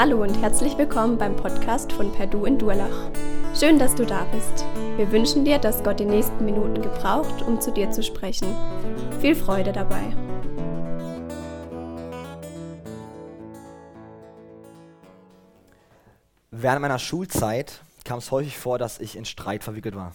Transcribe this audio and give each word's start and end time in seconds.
Hallo 0.00 0.22
und 0.22 0.40
herzlich 0.40 0.78
willkommen 0.78 1.18
beim 1.18 1.34
Podcast 1.34 1.90
von 1.90 2.12
Perdu 2.12 2.44
in 2.44 2.56
Durlach. 2.56 3.10
Schön, 3.52 3.80
dass 3.80 3.96
du 3.96 4.06
da 4.06 4.26
bist. 4.26 4.64
Wir 4.96 5.10
wünschen 5.10 5.44
dir, 5.44 5.58
dass 5.58 5.82
Gott 5.82 5.98
die 5.98 6.04
nächsten 6.04 6.44
Minuten 6.44 6.80
gebraucht, 6.80 7.42
um 7.42 7.60
zu 7.60 7.72
dir 7.72 7.90
zu 7.90 8.04
sprechen. 8.04 8.54
Viel 9.20 9.34
Freude 9.34 9.72
dabei. 9.72 10.14
Während 16.52 16.82
meiner 16.82 17.00
Schulzeit 17.00 17.80
kam 18.04 18.20
es 18.20 18.30
häufig 18.30 18.56
vor, 18.56 18.78
dass 18.78 19.00
ich 19.00 19.16
in 19.16 19.24
Streit 19.24 19.64
verwickelt 19.64 19.96
war. 19.96 20.14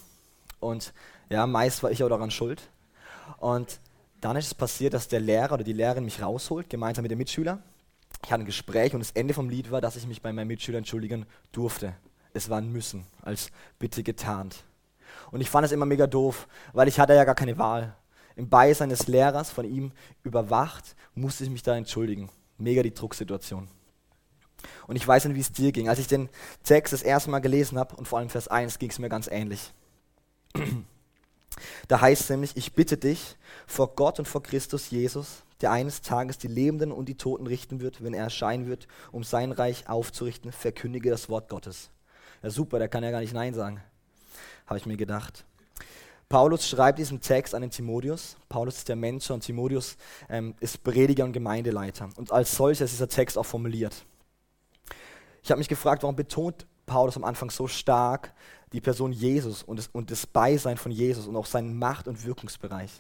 Und 0.62 0.94
ja, 1.30 1.45
meist 1.45 1.84
war 1.84 1.91
ich 1.91 2.02
auch 2.05 2.09
daran 2.09 2.31
schuld. 2.31 2.62
Und 3.38 3.81
dann 4.22 4.38
ist 4.38 4.48
es 4.48 4.54
passiert, 4.54 4.94
dass 4.94 5.09
der 5.09 5.20
Lehrer 5.20 5.55
oder 5.55 5.66
die 5.66 5.73
Lehrerin 5.73 6.05
mich 6.05 6.22
rausholt, 6.22 6.70
gemeinsam 6.70 7.02
mit 7.02 7.12
dem 7.12 7.18
Mitschüler 7.18 7.59
ich 8.23 8.32
hatte 8.32 8.44
ein 8.44 8.45
Gespräch 8.45 8.94
und 8.94 9.02
das 9.02 9.12
Ende 9.12 9.34
vom 9.34 9.50
Lied 9.50 9.72
war, 9.72 9.82
dass 9.82 9.95
ich 9.95 10.08
mich 10.08 10.22
bei 10.22 10.32
meinem 10.32 10.48
Mitschüler 10.48 10.77
entschuldigen 10.77 11.26
durfte. 11.52 11.95
Es 12.34 12.49
war 12.49 12.59
ein 12.59 12.72
Müssen, 12.72 13.05
als 13.22 13.52
Bitte 13.80 14.04
getarnt. 14.04 14.63
Und 15.32 15.41
ich 15.41 15.49
fand 15.49 15.66
es 15.66 15.72
immer 15.72 15.86
mega 15.86 16.08
doof, 16.08 16.48
weil 16.72 16.88
ich 16.88 16.99
hatte 16.99 17.13
ja 17.13 17.26
gar 17.26 17.36
keine 17.36 17.58
Wahl. 17.58 17.96
Im 18.36 18.49
Beisein 18.49 18.90
des 18.90 19.08
Lehrers, 19.08 19.52
von 19.52 19.66
ihm 19.66 19.91
überwacht, 20.23 20.96
musste 21.13 21.44
ich 21.44 21.49
mich 21.49 21.63
da 21.63 21.76
entschuldigen. 21.76 22.30
Mega 22.58 22.82
die 22.82 22.94
Drucksituation. 22.94 23.68
Und 24.88 24.96
ich 24.96 25.08
weiß 25.08 25.26
nicht, 25.26 25.35
wie 25.35 25.41
es 25.41 25.52
dir 25.52 25.71
ging. 25.71 25.90
Als 25.90 25.99
ich 25.99 26.08
den 26.08 26.30
Text 26.63 26.94
das 26.94 27.04
erste 27.04 27.30
Mal 27.30 27.40
gelesen 27.40 27.77
habe, 27.77 27.96
und 27.96 28.08
vor 28.08 28.20
allem 28.20 28.30
Vers 28.30 28.48
1, 28.48 28.80
ging 28.80 28.90
es 28.90 28.99
mir 28.99 29.10
ganz 29.10 29.27
ähnlich. 29.27 29.74
Da 31.88 32.02
heißt 32.02 32.23
es 32.23 32.30
nämlich, 32.30 32.55
ich 32.55 32.74
bitte 32.74 32.98
dich 32.98 33.35
vor 33.68 33.96
Gott 33.96 34.20
und 34.20 34.27
vor 34.27 34.41
Christus 34.41 34.90
Jesus, 34.90 35.44
der 35.62 35.71
eines 35.71 36.02
Tages 36.02 36.38
die 36.38 36.48
Lebenden 36.48 36.91
und 36.91 37.07
die 37.07 37.16
Toten 37.16 37.48
richten 37.48 37.82
wird, 37.82 38.04
wenn 38.04 38.13
er 38.13 38.24
erscheinen 38.24 38.68
wird, 38.68 38.88
um 39.12 39.24
sein 39.24 39.52
Reich 39.52 39.88
aufzurichten, 39.90 40.52
verkündige 40.52 41.10
das 41.10 41.30
Wort 41.30 41.49
Gottes. 41.49 41.90
Ja 42.41 42.49
super, 42.49 42.80
der 42.80 42.88
kann 42.88 43.04
ja 43.04 43.12
gar 43.12 43.22
nicht 43.22 43.34
Nein 43.34 43.54
sagen, 43.54 43.82
habe 44.68 44.77
ich 44.77 44.85
mir 44.85 44.98
gedacht. 44.98 45.46
Paulus 46.30 46.68
schreibt 46.68 46.98
diesen 46.98 47.22
Text 47.22 47.54
an 47.54 47.62
den 47.62 47.70
Timotheus. 47.70 48.38
Paulus 48.50 48.77
ist 48.77 48.90
der 48.90 48.96
Mensch 48.96 49.29
und 49.29 49.41
Timotheus 49.41 49.98
ähm, 50.29 50.55
ist 50.60 50.84
Prediger 50.84 51.26
und 51.26 51.34
Gemeindeleiter. 51.34 52.10
Und 52.16 52.32
als 52.32 52.55
solcher 52.55 52.85
ist 52.85 52.91
dieser 52.91 53.07
Text 53.07 53.38
auch 53.38 53.46
formuliert. 53.46 54.04
Ich 55.44 55.52
habe 55.52 55.60
mich 55.60 55.68
gefragt, 55.68 56.02
warum 56.02 56.16
betont 56.16 56.66
Paulus 56.85 57.18
am 57.18 57.24
Anfang 57.24 57.52
so 57.52 57.68
stark 57.68 58.34
die 58.74 58.82
Person 58.82 59.13
Jesus 59.13 59.63
und 59.63 59.77
das, 59.77 59.88
und 59.93 60.12
das 60.12 60.26
Beisein 60.26 60.77
von 60.77 60.91
Jesus 60.91 61.27
und 61.27 61.35
auch 61.35 61.46
seinen 61.46 61.77
Macht- 61.77 62.07
und 62.07 62.26
Wirkungsbereich. 62.26 62.91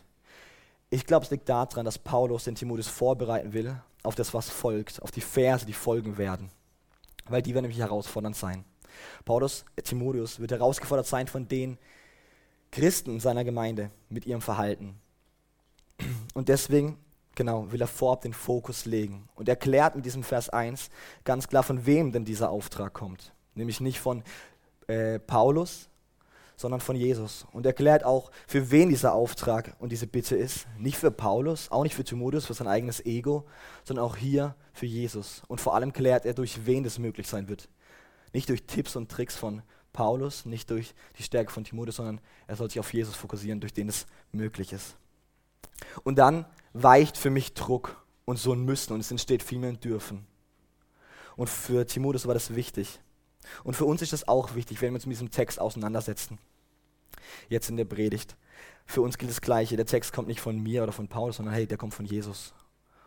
Ich 0.89 1.05
glaube, 1.05 1.25
es 1.25 1.31
liegt 1.31 1.49
daran, 1.49 1.85
dass 1.85 1.97
Paulus 1.97 2.43
den 2.43 2.55
Timotheus 2.55 2.87
vorbereiten 2.87 3.53
will 3.53 3.75
auf 4.03 4.15
das, 4.15 4.33
was 4.33 4.49
folgt, 4.49 5.01
auf 5.01 5.11
die 5.11 5.21
Verse, 5.21 5.65
die 5.65 5.73
folgen 5.73 6.17
werden. 6.17 6.49
Weil 7.25 7.41
die 7.41 7.53
werden 7.53 7.63
nämlich 7.63 7.79
herausfordernd 7.79 8.35
sein. 8.35 8.63
Paulus, 9.25 9.65
äh, 9.75 9.81
Timotheus, 9.81 10.39
wird 10.39 10.51
herausgefordert 10.51 11.07
sein 11.07 11.27
von 11.27 11.47
den 11.47 11.79
Christen 12.71 13.11
in 13.11 13.19
seiner 13.19 13.43
Gemeinde 13.43 13.89
mit 14.09 14.25
ihrem 14.25 14.41
Verhalten. 14.41 14.99
Und 16.33 16.49
deswegen, 16.49 16.97
genau, 17.33 17.71
will 17.71 17.81
er 17.81 17.87
vorab 17.87 18.21
den 18.21 18.33
Fokus 18.33 18.85
legen 18.85 19.29
und 19.35 19.49
erklärt 19.49 19.95
mit 19.95 20.05
diesem 20.05 20.23
Vers 20.23 20.49
1 20.49 20.89
ganz 21.23 21.47
klar, 21.47 21.63
von 21.63 21.85
wem 21.85 22.11
denn 22.11 22.25
dieser 22.25 22.49
Auftrag 22.49 22.93
kommt. 22.93 23.33
Nämlich 23.55 23.79
nicht 23.79 23.99
von 23.99 24.23
äh, 24.87 25.19
Paulus, 25.19 25.89
sondern 26.55 26.81
von 26.81 26.95
Jesus. 26.95 27.45
Und 27.51 27.65
erklärt 27.65 28.03
auch, 28.03 28.31
für 28.47 28.71
wen 28.71 28.89
dieser 28.89 29.13
Auftrag 29.13 29.75
und 29.79 29.91
diese 29.91 30.07
Bitte 30.07 30.35
ist. 30.35 30.67
Nicht 30.77 30.97
für 30.97 31.11
Paulus, 31.11 31.71
auch 31.71 31.83
nicht 31.83 31.95
für 31.95 32.03
Timotheus, 32.03 32.45
für 32.45 32.53
sein 32.53 32.67
eigenes 32.67 33.05
Ego, 33.05 33.45
sondern 33.83 34.05
auch 34.05 34.15
hier 34.15 34.55
für 34.73 34.85
Jesus. 34.85 35.41
Und 35.47 35.61
vor 35.61 35.75
allem 35.75 35.93
klärt 35.93 36.25
er, 36.25 36.33
durch 36.33 36.65
wen 36.65 36.83
das 36.83 36.99
möglich 36.99 37.27
sein 37.27 37.47
wird. 37.47 37.69
Nicht 38.33 38.49
durch 38.49 38.63
Tipps 38.63 38.95
und 38.95 39.11
Tricks 39.11 39.35
von 39.35 39.61
Paulus, 39.91 40.45
nicht 40.45 40.69
durch 40.69 40.95
die 41.17 41.23
Stärke 41.23 41.51
von 41.51 41.63
Timotheus, 41.63 41.97
sondern 41.97 42.19
er 42.47 42.55
soll 42.55 42.69
sich 42.69 42.79
auf 42.79 42.93
Jesus 42.93 43.15
fokussieren, 43.15 43.59
durch 43.59 43.73
den 43.73 43.89
es 43.89 44.07
möglich 44.31 44.73
ist. 44.73 44.95
Und 46.03 46.17
dann 46.17 46.45
weicht 46.73 47.17
für 47.17 47.29
mich 47.29 47.53
Druck 47.53 48.03
und 48.25 48.37
so 48.37 48.53
ein 48.53 48.65
Müssen 48.65 48.93
und 48.93 48.99
es 48.99 49.11
entsteht 49.11 49.43
vielmehr 49.43 49.69
ein 49.69 49.79
Dürfen. 49.79 50.25
Und 51.35 51.49
für 51.49 51.85
Timotheus 51.85 52.27
war 52.27 52.33
das 52.33 52.55
wichtig. 52.55 52.99
Und 53.63 53.75
für 53.75 53.85
uns 53.85 54.01
ist 54.01 54.13
das 54.13 54.27
auch 54.27 54.55
wichtig, 54.55 54.81
wenn 54.81 54.91
wir 54.91 54.95
uns 54.95 55.05
mit 55.05 55.15
diesem 55.15 55.31
Text 55.31 55.59
auseinandersetzen. 55.59 56.37
Jetzt 57.49 57.69
in 57.69 57.77
der 57.77 57.85
Predigt. 57.85 58.35
Für 58.85 59.01
uns 59.01 59.17
gilt 59.17 59.31
das 59.31 59.41
Gleiche. 59.41 59.75
Der 59.75 59.85
Text 59.85 60.13
kommt 60.13 60.27
nicht 60.27 60.41
von 60.41 60.59
mir 60.59 60.83
oder 60.83 60.91
von 60.91 61.07
Paulus, 61.07 61.37
sondern 61.37 61.53
hey, 61.53 61.67
der 61.67 61.77
kommt 61.77 61.93
von 61.93 62.05
Jesus. 62.05 62.53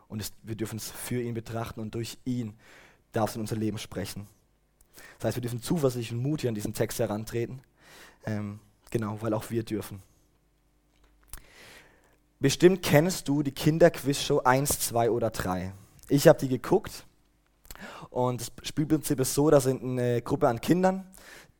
Und 0.09 0.21
es, 0.21 0.33
wir 0.43 0.55
dürfen 0.55 0.77
es 0.77 0.91
für 0.91 1.21
ihn 1.21 1.35
betrachten 1.35 1.81
und 1.81 1.95
durch 1.95 2.19
ihn 2.25 2.55
darf 3.13 3.31
es 3.31 3.37
in 3.37 3.41
unser 3.41 3.57
Leben 3.57 3.79
sprechen. 3.79 4.27
Das 5.19 5.27
heißt, 5.27 5.37
wir 5.37 5.43
dürfen 5.43 5.63
zuversichtlich 5.63 6.13
und 6.13 6.23
mutig 6.23 6.49
an 6.49 6.55
diesen 6.55 6.75
Text 6.75 6.99
herantreten. 6.99 7.61
Ähm, 8.25 8.61
genau, 8.91 9.21
weil 9.21 9.35
auch 9.35 9.51
wir 9.51 9.63
dürfen. 9.63 10.03
Bestimmt 12.39 12.83
kennst 12.83 13.29
du 13.29 13.43
die 13.43 13.53
Kinderquizshow 13.53 14.41
1, 14.41 14.81
2 14.81 15.11
oder 15.11 15.31
3. 15.31 15.73
Ich 16.09 16.29
habe 16.29 16.39
die 16.39 16.49
geguckt 16.49 17.07
und 18.17 18.41
das 18.41 18.51
Spielprinzip 18.63 19.21
ist 19.21 19.35
so, 19.35 19.51
da 19.51 19.61
sind 19.61 19.83
eine 19.83 20.23
Gruppe 20.23 20.49
an 20.49 20.59
Kindern, 20.59 21.07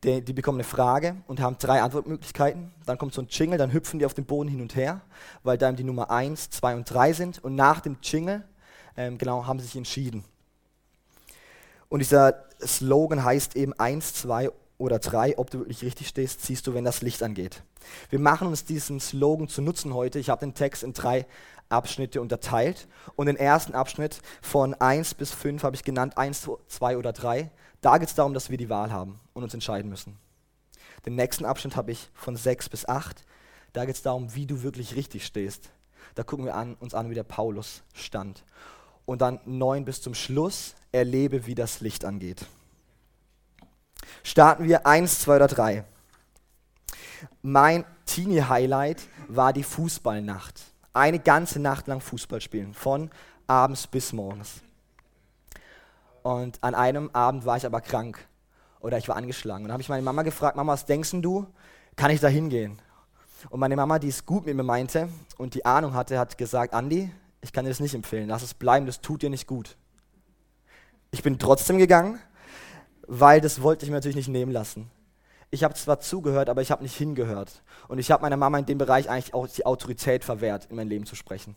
die, 0.03 0.25
die, 0.25 0.33
bekommen 0.33 0.57
eine 0.57 0.65
Frage 0.65 1.17
und 1.27 1.39
haben 1.39 1.59
drei 1.59 1.83
Antwortmöglichkeiten. 1.83 2.73
Dann 2.87 2.97
kommt 2.97 3.13
so 3.13 3.21
ein 3.21 3.27
Jingle, 3.29 3.59
dann 3.59 3.75
hüpfen 3.75 3.99
die 3.99 4.07
auf 4.07 4.15
dem 4.15 4.25
Boden 4.25 4.49
hin 4.49 4.63
und 4.63 4.75
her, 4.75 5.03
weil 5.43 5.59
da 5.59 5.71
die 5.71 5.85
Nummer 5.85 6.11
1, 6.11 6.49
2 6.49 6.77
und 6.77 6.91
3 6.91 7.13
sind. 7.13 7.45
Und 7.45 7.57
nach 7.57 7.81
dem 7.81 7.99
Jingle, 8.03 8.43
ähm, 8.97 9.19
genau, 9.19 9.47
haben 9.47 9.59
sie 9.59 9.67
sich 9.67 9.77
entschieden. 9.77 10.25
Und 11.91 11.99
dieser 11.99 12.47
Slogan 12.65 13.23
heißt 13.23 13.55
eben 13.55 13.75
1, 13.75 14.15
2 14.15 14.51
oder 14.79 14.99
3, 14.99 15.39
ob 15.39 15.51
du 15.51 15.61
wirklich 15.61 15.83
richtig 15.83 16.09
stehst, 16.09 16.45
siehst 16.45 16.67
du, 16.67 16.75
wenn 16.75 16.85
das 16.85 17.03
Licht 17.03 17.23
angeht. 17.23 17.63
Wir 18.11 18.19
machen 18.19 18.49
uns 18.49 18.65
diesen 18.65 19.01
Slogan 19.01 19.49
zu 19.49 19.63
nutzen 19.63 19.95
heute. 19.95 20.19
Ich 20.19 20.29
habe 20.29 20.41
den 20.41 20.55
Text 20.55 20.83
in 20.83 20.93
drei 20.93 21.27
Abschnitte 21.69 22.21
unterteilt. 22.21 22.87
Und 23.17 23.27
den 23.27 23.37
ersten 23.37 23.75
Abschnitt 23.75 24.21
von 24.43 24.75
1 24.75 25.15
bis 25.15 25.33
5 25.33 25.63
habe 25.63 25.77
ich 25.77 25.85
genannt 25.85 26.19
1, 26.19 26.49
2 26.69 26.97
oder 26.99 27.13
3. 27.13 27.51
Da 27.81 27.99
geht 27.99 28.09
es 28.09 28.15
darum, 28.15 28.35
dass 28.35 28.51
wir 28.51 28.59
die 28.59 28.69
Wahl 28.69 28.91
haben 28.91 29.21
und 29.33 29.43
uns 29.43 29.55
entscheiden 29.55 29.91
müssen. 29.91 30.19
Den 31.05 31.15
nächsten 31.15 31.45
Abschnitt 31.45 31.77
habe 31.77 31.93
ich 31.93 32.11
von 32.15 32.37
6 32.37 32.69
bis 32.69 32.89
8. 32.89 33.25
Da 33.73 33.85
geht 33.85 33.95
es 33.95 34.03
darum, 34.03 34.35
wie 34.35 34.47
du 34.47 34.63
wirklich 34.63 34.97
richtig 34.97 35.25
stehst. 35.25 35.71
Da 36.15 36.23
gucken 36.23 36.47
wir 36.47 36.55
an, 36.55 36.75
uns 36.81 36.95
an, 36.95 37.11
wie 37.11 37.15
der 37.15 37.25
Paulus 37.25 37.83
stand. 37.95 38.45
Und 39.05 39.21
dann 39.21 39.39
9 39.45 39.85
bis 39.85 40.03
zum 40.03 40.15
Schluss, 40.15 40.75
erlebe, 40.93 41.47
wie 41.47 41.55
das 41.55 41.81
Licht 41.81 42.05
angeht. 42.05 42.47
Starten 44.23 44.65
wir 44.65 44.87
1, 44.87 45.21
2 45.21 45.37
oder 45.37 45.49
3. 45.49 45.85
Mein 47.43 47.85
Teenie-Highlight 48.07 49.03
war 49.29 49.53
die 49.53 49.63
Fußballnacht 49.63 50.63
eine 50.93 51.19
ganze 51.19 51.61
Nacht 51.61 51.87
lang 51.89 52.01
Fußball 52.01 52.41
spielen, 52.41 52.73
von 52.73 53.11
abends 53.47 53.87
bis 53.87 54.13
morgens. 54.13 54.63
Und 56.23 56.59
an 56.63 56.75
einem 56.75 57.11
Abend 57.13 57.45
war 57.45 57.57
ich 57.57 57.67
aber 57.67 57.81
krank 57.81 58.19
oder 58.81 58.99
ich 58.99 59.07
war 59.09 59.17
angeschlagen. 59.17 59.65
Und 59.65 59.69
dann 59.69 59.75
habe 59.75 59.83
ich 59.83 59.89
meine 59.89 60.03
Mama 60.03 60.23
gefragt, 60.23 60.57
Mama, 60.57 60.73
was 60.73 60.87
denkst 60.87 61.11
du, 61.13 61.47
kann 61.95 62.11
ich 62.11 62.21
da 62.21 62.29
hingehen? 62.29 62.81
Und 63.51 63.61
meine 63.61 63.77
Mama, 63.77 63.99
die 63.99 64.09
es 64.09 64.25
gut 64.25 64.47
mit 64.47 64.57
mir 64.57 64.63
meinte 64.63 65.09
und 65.37 65.55
die 65.55 65.65
Ahnung 65.65 65.95
hatte, 65.95 66.19
hat 66.19 66.39
gesagt, 66.39 66.73
Andi, 66.73 67.13
ich 67.43 67.53
kann 67.53 67.65
dir 67.65 67.71
das 67.71 67.81
nicht 67.81 67.95
empfehlen, 67.95 68.29
lass 68.29 68.43
es 68.43 68.55
bleiben, 68.55 68.87
das 68.87 69.01
tut 69.01 69.23
dir 69.23 69.31
nicht 69.31 69.47
gut. 69.47 69.77
Ich 71.11 71.23
bin 71.23 71.39
trotzdem 71.39 71.79
gegangen, 71.79 72.19
weil 73.07 73.41
das 73.41 73.63
wollte 73.63 73.85
ich 73.85 73.91
mir 73.91 73.97
natürlich 73.97 74.17
nicht 74.17 74.29
nehmen 74.29 74.53
lassen 74.53 74.91
ich 75.51 75.65
habe 75.65 75.75
zwar 75.75 76.01
zugehört, 76.01 76.49
aber 76.49 76.63
ich 76.63 76.71
habe 76.71 76.83
nicht 76.83 76.97
hingehört. 76.97 77.63
Und 77.89 77.99
ich 77.99 78.11
habe 78.11 78.23
meiner 78.23 78.37
Mama 78.37 78.59
in 78.59 78.67
dem 78.67 78.79
Bereich 78.79 79.09
eigentlich 79.09 79.35
auch 79.35 79.47
die 79.47 79.67
Autorität 79.67 80.25
verwehrt, 80.25 80.67
in 80.71 80.77
mein 80.77 80.89
Leben 80.89 81.07
zu 81.07 81.15
sprechen. 81.15 81.57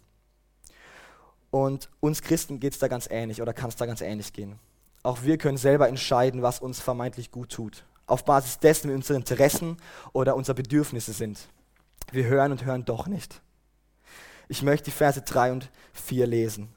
Und 1.51 1.89
uns 1.99 2.21
Christen 2.21 2.59
geht 2.59 2.73
es 2.73 2.79
da 2.79 2.87
ganz 2.87 3.07
ähnlich 3.09 3.41
oder 3.41 3.53
kann 3.53 3.69
es 3.69 3.75
da 3.75 3.85
ganz 3.85 4.01
ähnlich 4.01 4.33
gehen. 4.33 4.59
Auch 5.01 5.23
wir 5.23 5.37
können 5.37 5.57
selber 5.57 5.87
entscheiden, 5.87 6.41
was 6.41 6.59
uns 6.59 6.79
vermeintlich 6.79 7.31
gut 7.31 7.51
tut. 7.51 7.85
Auf 8.05 8.25
Basis 8.25 8.59
dessen, 8.59 8.89
wie 8.89 8.95
unsere 8.95 9.17
Interessen 9.17 9.77
oder 10.13 10.35
unsere 10.35 10.55
Bedürfnisse 10.55 11.13
sind. 11.13 11.39
Wir 12.11 12.25
hören 12.25 12.51
und 12.51 12.65
hören 12.65 12.85
doch 12.85 13.07
nicht. 13.07 13.41
Ich 14.47 14.61
möchte 14.61 14.85
die 14.85 14.91
Verse 14.91 15.21
3 15.21 15.51
und 15.51 15.69
4 15.93 16.27
lesen. 16.27 16.69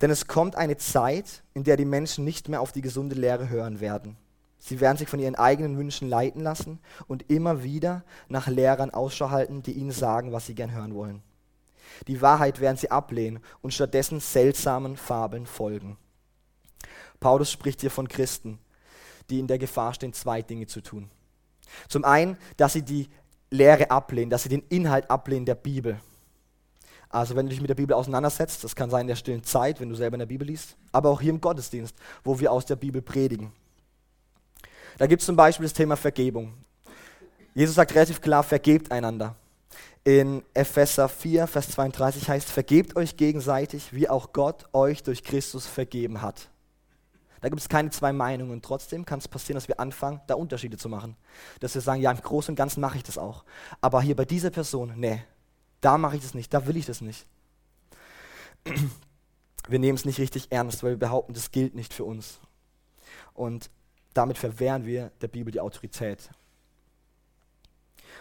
Denn 0.00 0.10
es 0.10 0.26
kommt 0.26 0.56
eine 0.56 0.76
Zeit, 0.76 1.42
in 1.54 1.64
der 1.64 1.76
die 1.76 1.84
Menschen 1.84 2.24
nicht 2.24 2.48
mehr 2.48 2.60
auf 2.60 2.72
die 2.72 2.82
gesunde 2.82 3.14
Lehre 3.14 3.48
hören 3.48 3.80
werden 3.80 4.16
Sie 4.62 4.78
werden 4.78 4.98
sich 4.98 5.08
von 5.08 5.18
ihren 5.18 5.36
eigenen 5.36 5.78
Wünschen 5.78 6.08
leiten 6.08 6.42
lassen 6.42 6.78
und 7.08 7.30
immer 7.30 7.64
wieder 7.64 8.04
nach 8.28 8.46
Lehrern 8.46 8.90
Ausschau 8.90 9.30
halten, 9.30 9.62
die 9.62 9.72
ihnen 9.72 9.90
sagen, 9.90 10.32
was 10.32 10.46
sie 10.46 10.54
gern 10.54 10.70
hören 10.70 10.94
wollen. 10.94 11.22
Die 12.06 12.20
Wahrheit 12.20 12.60
werden 12.60 12.76
sie 12.76 12.90
ablehnen 12.90 13.40
und 13.62 13.72
stattdessen 13.72 14.20
seltsamen 14.20 14.98
Fabeln 14.98 15.46
folgen. 15.46 15.96
Paulus 17.18 17.50
spricht 17.50 17.80
hier 17.80 17.90
von 17.90 18.06
Christen, 18.06 18.58
die 19.30 19.40
in 19.40 19.46
der 19.46 19.58
Gefahr 19.58 19.94
stehen, 19.94 20.12
zwei 20.12 20.42
Dinge 20.42 20.66
zu 20.66 20.82
tun. 20.82 21.10
Zum 21.88 22.04
einen, 22.04 22.36
dass 22.58 22.74
sie 22.74 22.82
die 22.82 23.08
Lehre 23.50 23.90
ablehnen, 23.90 24.30
dass 24.30 24.42
sie 24.42 24.48
den 24.50 24.62
Inhalt 24.68 25.10
ablehnen 25.10 25.46
der 25.46 25.54
Bibel. 25.54 26.00
Also 27.10 27.34
wenn 27.34 27.46
du 27.46 27.50
dich 27.50 27.60
mit 27.60 27.68
der 27.68 27.74
Bibel 27.74 27.92
auseinandersetzt, 27.92 28.62
das 28.62 28.76
kann 28.76 28.88
sein 28.88 29.02
in 29.02 29.08
der 29.08 29.16
stillen 29.16 29.42
Zeit, 29.42 29.80
wenn 29.80 29.88
du 29.88 29.96
selber 29.96 30.14
in 30.14 30.20
der 30.20 30.26
Bibel 30.26 30.46
liest, 30.46 30.76
aber 30.92 31.10
auch 31.10 31.20
hier 31.20 31.30
im 31.30 31.40
Gottesdienst, 31.40 31.94
wo 32.22 32.38
wir 32.38 32.52
aus 32.52 32.64
der 32.64 32.76
Bibel 32.76 33.02
predigen. 33.02 33.52
Da 34.96 35.06
gibt 35.06 35.20
es 35.20 35.26
zum 35.26 35.34
Beispiel 35.34 35.64
das 35.64 35.72
Thema 35.72 35.96
Vergebung. 35.96 36.54
Jesus 37.52 37.74
sagt 37.74 37.94
relativ 37.94 38.20
klar, 38.20 38.44
vergebt 38.44 38.92
einander. 38.92 39.34
In 40.04 40.42
Epheser 40.54 41.08
4, 41.08 41.46
Vers 41.48 41.70
32 41.70 42.28
heißt, 42.28 42.48
vergebt 42.48 42.96
euch 42.96 43.16
gegenseitig, 43.16 43.92
wie 43.92 44.08
auch 44.08 44.32
Gott 44.32 44.66
euch 44.72 45.02
durch 45.02 45.24
Christus 45.24 45.66
vergeben 45.66 46.22
hat. 46.22 46.48
Da 47.40 47.48
gibt 47.48 47.60
es 47.60 47.68
keine 47.68 47.90
zwei 47.90 48.12
Meinungen. 48.12 48.62
Trotzdem 48.62 49.04
kann 49.04 49.18
es 49.18 49.26
passieren, 49.26 49.56
dass 49.56 49.68
wir 49.68 49.80
anfangen, 49.80 50.20
da 50.26 50.34
Unterschiede 50.34 50.76
zu 50.76 50.88
machen. 50.88 51.16
Dass 51.58 51.74
wir 51.74 51.80
sagen, 51.80 52.00
ja, 52.00 52.10
im 52.10 52.20
Großen 52.20 52.52
und 52.52 52.56
Ganzen 52.56 52.80
mache 52.80 52.98
ich 52.98 53.02
das 53.02 53.18
auch. 53.18 53.44
Aber 53.80 54.00
hier 54.02 54.14
bei 54.14 54.24
dieser 54.24 54.50
Person, 54.50 54.92
nee, 54.96 55.22
da 55.80 55.98
mache 55.98 56.16
ich 56.16 56.22
das 56.22 56.34
nicht, 56.34 56.52
da 56.52 56.66
will 56.66 56.76
ich 56.76 56.86
das 56.86 57.00
nicht. 57.00 57.26
Wir 59.68 59.78
nehmen 59.78 59.96
es 59.96 60.04
nicht 60.04 60.18
richtig 60.18 60.50
ernst, 60.50 60.82
weil 60.82 60.92
wir 60.92 60.98
behaupten, 60.98 61.34
das 61.34 61.52
gilt 61.52 61.74
nicht 61.74 61.92
für 61.92 62.02
uns. 62.02 62.40
Und 63.34 63.70
damit 64.14 64.36
verwehren 64.38 64.84
wir 64.84 65.12
der 65.20 65.28
Bibel 65.28 65.52
die 65.52 65.60
Autorität. 65.60 66.30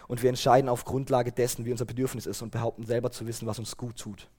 Und 0.08 0.22
wir 0.22 0.30
entscheiden 0.30 0.70
auf 0.70 0.86
Grundlage 0.86 1.32
dessen, 1.32 1.66
wie 1.66 1.72
unser 1.72 1.86
Bedürfnis 1.86 2.26
ist 2.26 2.42
und 2.42 2.52
behaupten 2.52 2.86
selber 2.86 3.10
zu 3.12 3.26
wissen, 3.26 3.48
was 3.48 3.58
uns 3.58 3.78
gut 3.78 3.98
tut. 3.98 4.30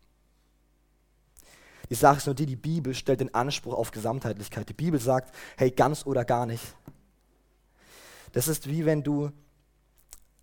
Die 1.89 1.95
Sache 1.97 2.19
ist 2.19 2.27
nur 2.27 2.37
die, 2.37 2.47
die 2.47 2.57
Bibel 2.57 2.95
stellt 2.95 3.21
den 3.21 3.35
Anspruch 3.35 3.75
auf 3.75 3.91
Gesamtheitlichkeit. 3.91 4.69
Die 4.69 4.75
Bibel 4.75 5.01
sagt, 5.01 5.35
hey, 5.57 5.73
ganz 5.73 6.07
oder 6.07 6.25
gar 6.25 6.47
nicht. 6.47 6.63
Das 8.33 8.47
ist 8.47 8.69
wie 8.69 8.87
wenn 8.87 9.03
du, 9.03 9.33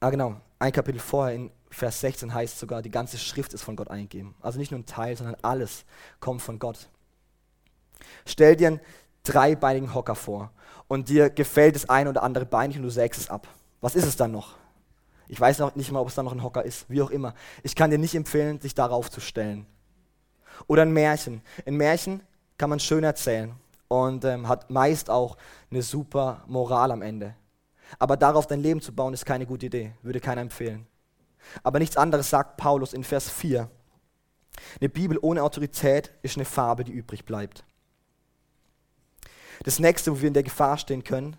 ah 0.01 0.09
genau, 0.09 0.41
ein 0.59 0.73
Kapitel 0.73 0.99
vorher 0.99 1.35
in 1.35 1.51
Vers 1.77 1.99
16 1.99 2.33
heißt 2.33 2.57
sogar, 2.57 2.81
die 2.81 2.89
ganze 2.89 3.19
Schrift 3.19 3.53
ist 3.53 3.61
von 3.61 3.75
Gott 3.75 3.91
eingegeben. 3.91 4.33
Also 4.41 4.57
nicht 4.57 4.71
nur 4.71 4.79
ein 4.79 4.87
Teil, 4.87 5.15
sondern 5.15 5.37
alles 5.43 5.85
kommt 6.19 6.41
von 6.41 6.57
Gott. 6.57 6.89
Stell 8.25 8.55
dir 8.55 8.69
einen 8.69 8.79
dreibeinigen 9.23 9.93
Hocker 9.93 10.15
vor 10.15 10.49
und 10.87 11.07
dir 11.07 11.29
gefällt 11.29 11.75
das 11.75 11.87
eine 11.87 12.09
oder 12.09 12.23
andere 12.23 12.47
Bein 12.47 12.71
und 12.71 12.81
du 12.81 12.89
sägst 12.89 13.21
es 13.21 13.29
ab. 13.29 13.47
Was 13.79 13.93
ist 13.93 14.07
es 14.07 14.15
dann 14.15 14.31
noch? 14.31 14.55
Ich 15.27 15.39
weiß 15.39 15.59
noch 15.59 15.75
nicht 15.75 15.91
mal, 15.91 15.99
ob 15.99 16.07
es 16.07 16.15
dann 16.15 16.25
noch 16.25 16.31
ein 16.31 16.41
Hocker 16.41 16.65
ist, 16.65 16.89
wie 16.89 16.99
auch 16.99 17.11
immer. 17.11 17.35
Ich 17.61 17.75
kann 17.75 17.91
dir 17.91 17.99
nicht 17.99 18.15
empfehlen, 18.15 18.59
sich 18.59 18.73
darauf 18.73 19.11
zu 19.11 19.21
stellen. 19.21 19.67
Oder 20.65 20.81
ein 20.81 20.93
Märchen. 20.93 21.43
Ein 21.67 21.75
Märchen 21.75 22.23
kann 22.57 22.71
man 22.71 22.79
schön 22.79 23.03
erzählen 23.03 23.53
und 23.87 24.25
ähm, 24.25 24.47
hat 24.47 24.71
meist 24.71 25.11
auch 25.11 25.37
eine 25.69 25.83
super 25.83 26.43
Moral 26.47 26.91
am 26.91 27.03
Ende. 27.03 27.35
Aber 27.99 28.17
darauf 28.17 28.47
dein 28.47 28.63
Leben 28.63 28.81
zu 28.81 28.95
bauen, 28.95 29.13
ist 29.13 29.27
keine 29.27 29.45
gute 29.45 29.67
Idee, 29.67 29.93
würde 30.01 30.19
keiner 30.19 30.41
empfehlen. 30.41 30.87
Aber 31.63 31.79
nichts 31.79 31.97
anderes 31.97 32.29
sagt 32.29 32.57
Paulus 32.57 32.93
in 32.93 33.03
Vers 33.03 33.29
4. 33.29 33.69
Eine 34.79 34.89
Bibel 34.89 35.17
ohne 35.21 35.43
Autorität 35.43 36.11
ist 36.21 36.37
eine 36.37 36.45
Farbe, 36.45 36.83
die 36.83 36.91
übrig 36.91 37.25
bleibt. 37.25 37.63
Das 39.63 39.79
nächste, 39.79 40.11
wo 40.11 40.21
wir 40.21 40.27
in 40.27 40.33
der 40.33 40.43
Gefahr 40.43 40.77
stehen 40.77 41.03
können, 41.03 41.37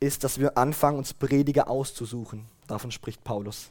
ist, 0.00 0.24
dass 0.24 0.40
wir 0.40 0.58
anfangen, 0.58 0.98
uns 0.98 1.14
Prediger 1.14 1.68
auszusuchen. 1.68 2.46
Davon 2.66 2.90
spricht 2.90 3.22
Paulus. 3.24 3.70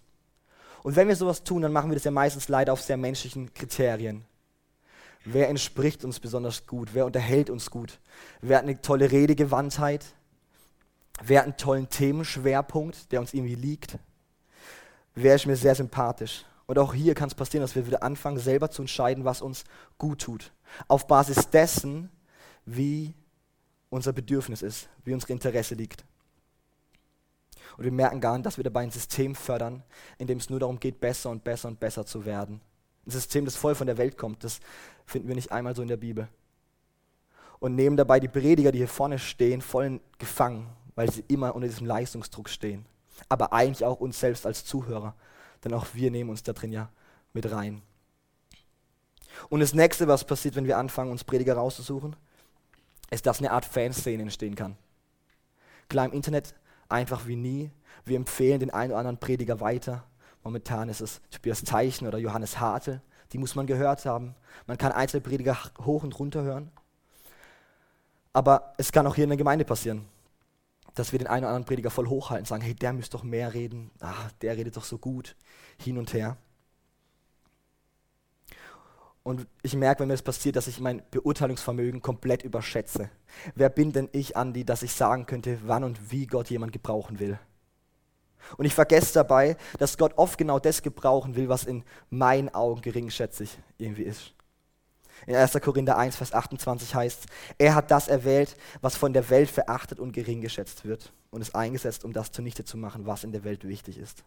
Und 0.83 0.95
wenn 0.95 1.07
wir 1.07 1.15
sowas 1.15 1.43
tun, 1.43 1.61
dann 1.61 1.73
machen 1.73 1.91
wir 1.91 1.95
das 1.95 2.05
ja 2.05 2.11
meistens 2.11 2.47
leider 2.47 2.73
auf 2.73 2.81
sehr 2.81 2.97
menschlichen 2.97 3.53
Kriterien. 3.53 4.25
Wer 5.23 5.49
entspricht 5.49 6.03
uns 6.03 6.19
besonders 6.19 6.65
gut? 6.65 6.93
Wer 6.93 7.05
unterhält 7.05 7.49
uns 7.49 7.69
gut? 7.69 7.99
Wer 8.41 8.57
hat 8.57 8.63
eine 8.63 8.81
tolle 8.81 9.11
Redegewandtheit? 9.11 10.05
Wer 11.23 11.39
hat 11.39 11.45
einen 11.45 11.57
tollen 11.57 11.89
Themenschwerpunkt, 11.89 13.11
der 13.11 13.19
uns 13.19 13.33
irgendwie 13.33 13.55
liegt? 13.55 13.99
Wer 15.15 15.35
ist 15.35 15.45
mir 15.45 15.55
sehr 15.55 15.75
sympathisch? 15.75 16.45
Und 16.65 16.79
auch 16.79 16.93
hier 16.93 17.13
kann 17.15 17.27
es 17.27 17.35
passieren, 17.35 17.61
dass 17.61 17.75
wir 17.75 17.85
wieder 17.85 18.01
anfangen, 18.01 18.37
selber 18.37 18.71
zu 18.71 18.81
entscheiden, 18.81 19.25
was 19.25 19.41
uns 19.41 19.65
gut 19.97 20.21
tut. 20.21 20.53
Auf 20.87 21.05
Basis 21.05 21.49
dessen, 21.49 22.09
wie 22.65 23.13
unser 23.89 24.13
Bedürfnis 24.13 24.61
ist, 24.61 24.87
wie 25.03 25.13
unser 25.13 25.31
Interesse 25.31 25.75
liegt. 25.75 26.05
Und 27.77 27.83
wir 27.83 27.91
merken 27.91 28.21
gar 28.21 28.37
nicht, 28.37 28.45
dass 28.45 28.57
wir 28.57 28.63
dabei 28.63 28.83
ein 28.83 28.91
System 28.91 29.35
fördern, 29.35 29.83
in 30.17 30.27
dem 30.27 30.37
es 30.37 30.49
nur 30.49 30.59
darum 30.59 30.79
geht, 30.79 30.99
besser 30.99 31.29
und 31.29 31.43
besser 31.43 31.67
und 31.67 31.79
besser 31.79 32.05
zu 32.05 32.25
werden. 32.25 32.61
Ein 33.05 33.11
System, 33.11 33.45
das 33.45 33.55
voll 33.55 33.75
von 33.75 33.87
der 33.87 33.97
Welt 33.97 34.17
kommt, 34.17 34.43
das 34.43 34.59
finden 35.05 35.27
wir 35.27 35.35
nicht 35.35 35.51
einmal 35.51 35.75
so 35.75 35.81
in 35.81 35.87
der 35.87 35.97
Bibel. 35.97 36.27
Und 37.59 37.75
nehmen 37.75 37.97
dabei 37.97 38.19
die 38.19 38.27
Prediger, 38.27 38.71
die 38.71 38.79
hier 38.79 38.87
vorne 38.87 39.19
stehen, 39.19 39.61
voll 39.61 39.99
gefangen, 40.17 40.67
weil 40.95 41.11
sie 41.11 41.23
immer 41.27 41.53
unter 41.55 41.67
diesem 41.67 41.85
Leistungsdruck 41.85 42.49
stehen. 42.49 42.85
Aber 43.29 43.53
eigentlich 43.53 43.85
auch 43.85 43.99
uns 43.99 44.19
selbst 44.19 44.45
als 44.45 44.65
Zuhörer, 44.65 45.15
denn 45.63 45.73
auch 45.73 45.87
wir 45.93 46.11
nehmen 46.11 46.29
uns 46.29 46.43
da 46.43 46.53
drin 46.53 46.71
ja 46.71 46.89
mit 47.33 47.51
rein. 47.51 47.81
Und 49.49 49.61
das 49.61 49.73
nächste, 49.73 50.07
was 50.07 50.25
passiert, 50.25 50.55
wenn 50.55 50.65
wir 50.65 50.77
anfangen, 50.77 51.11
uns 51.11 51.23
Prediger 51.23 51.55
rauszusuchen, 51.55 52.15
ist, 53.09 53.25
dass 53.25 53.39
eine 53.39 53.51
Art 53.51 53.65
Fanszene 53.65 54.23
entstehen 54.23 54.55
kann. 54.55 54.77
Klar, 55.89 56.05
im 56.05 56.13
Internet 56.13 56.55
einfach 56.89 57.27
wie 57.27 57.35
nie. 57.35 57.71
Wir 58.05 58.17
empfehlen 58.17 58.59
den 58.59 58.71
einen 58.71 58.91
oder 58.91 58.99
anderen 58.99 59.17
Prediger 59.17 59.59
weiter. 59.59 60.03
Momentan 60.43 60.89
ist 60.89 61.01
es 61.01 61.21
Tobias 61.29 61.63
Zeichen 61.63 62.07
oder 62.07 62.17
Johannes 62.17 62.59
Hartl. 62.59 63.01
Die 63.31 63.37
muss 63.37 63.55
man 63.55 63.67
gehört 63.67 64.05
haben. 64.05 64.35
Man 64.65 64.77
kann 64.77 64.91
einzelne 64.91 65.21
Prediger 65.21 65.57
hoch 65.85 66.03
und 66.03 66.17
runter 66.17 66.43
hören. 66.43 66.71
Aber 68.33 68.73
es 68.77 68.91
kann 68.91 69.05
auch 69.07 69.15
hier 69.15 69.25
in 69.25 69.29
der 69.29 69.37
Gemeinde 69.37 69.65
passieren, 69.65 70.05
dass 70.95 71.11
wir 71.11 71.19
den 71.19 71.27
einen 71.27 71.43
oder 71.43 71.49
anderen 71.49 71.65
Prediger 71.65 71.89
voll 71.89 72.07
hochhalten, 72.07 72.45
sagen, 72.45 72.63
hey, 72.63 72.75
der 72.75 72.93
müsste 72.93 73.17
doch 73.17 73.23
mehr 73.23 73.53
reden, 73.53 73.91
ah, 73.99 74.29
der 74.41 74.57
redet 74.57 74.77
doch 74.77 74.83
so 74.83 74.97
gut, 74.97 75.35
hin 75.77 75.97
und 75.97 76.13
her. 76.13 76.37
Und 79.23 79.45
ich 79.61 79.75
merke, 79.75 80.01
wenn 80.01 80.07
mir 80.07 80.15
das 80.15 80.23
passiert, 80.23 80.55
dass 80.55 80.67
ich 80.67 80.79
mein 80.79 81.03
Beurteilungsvermögen 81.11 82.01
komplett 82.01 82.43
überschätze. 82.43 83.09
Wer 83.53 83.69
bin 83.69 83.91
denn 83.93 84.09
ich, 84.13 84.35
Andi, 84.35 84.65
dass 84.65 84.81
ich 84.81 84.93
sagen 84.93 85.27
könnte, 85.27 85.59
wann 85.65 85.83
und 85.83 86.11
wie 86.11 86.25
Gott 86.25 86.49
jemand 86.49 86.71
gebrauchen 86.71 87.19
will? 87.19 87.39
Und 88.57 88.65
ich 88.65 88.73
vergesse 88.73 89.13
dabei, 89.13 89.57
dass 89.77 89.97
Gott 89.97 90.17
oft 90.17 90.39
genau 90.39 90.57
das 90.57 90.81
gebrauchen 90.81 91.35
will, 91.35 91.49
was 91.49 91.65
in 91.65 91.83
meinen 92.09 92.49
Augen 92.49 92.81
geringschätzig 92.81 93.57
irgendwie 93.77 94.03
ist. 94.03 94.33
In 95.27 95.35
1. 95.35 95.53
Korinther 95.61 95.97
1, 95.97 96.15
Vers 96.15 96.33
28 96.33 96.95
heißt 96.95 97.25
er 97.57 97.75
hat 97.75 97.91
das 97.91 98.07
erwählt, 98.07 98.55
was 98.81 98.95
von 98.95 99.13
der 99.13 99.29
Welt 99.29 99.49
verachtet 99.49 99.99
und 99.99 100.13
gering 100.13 100.41
geschätzt 100.41 100.85
wird 100.85 101.13
und 101.29 101.41
ist 101.41 101.55
eingesetzt, 101.55 102.03
um 102.03 102.13
das 102.13 102.31
zunichte 102.31 102.63
zu 102.65 102.77
machen, 102.77 103.05
was 103.05 103.23
in 103.23 103.31
der 103.31 103.43
Welt 103.43 103.67
wichtig 103.67 103.97
ist. 103.97 104.23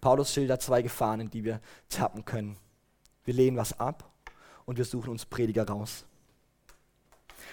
Paulus 0.00 0.32
schildert 0.32 0.62
zwei 0.62 0.82
Gefahren, 0.82 1.20
in 1.20 1.30
die 1.30 1.44
wir 1.44 1.60
tappen 1.88 2.24
können. 2.24 2.56
Wir 3.24 3.34
lehnen 3.34 3.56
was 3.56 3.78
ab 3.78 4.10
und 4.64 4.76
wir 4.78 4.84
suchen 4.84 5.10
uns 5.10 5.24
Prediger 5.24 5.66
raus. 5.66 6.04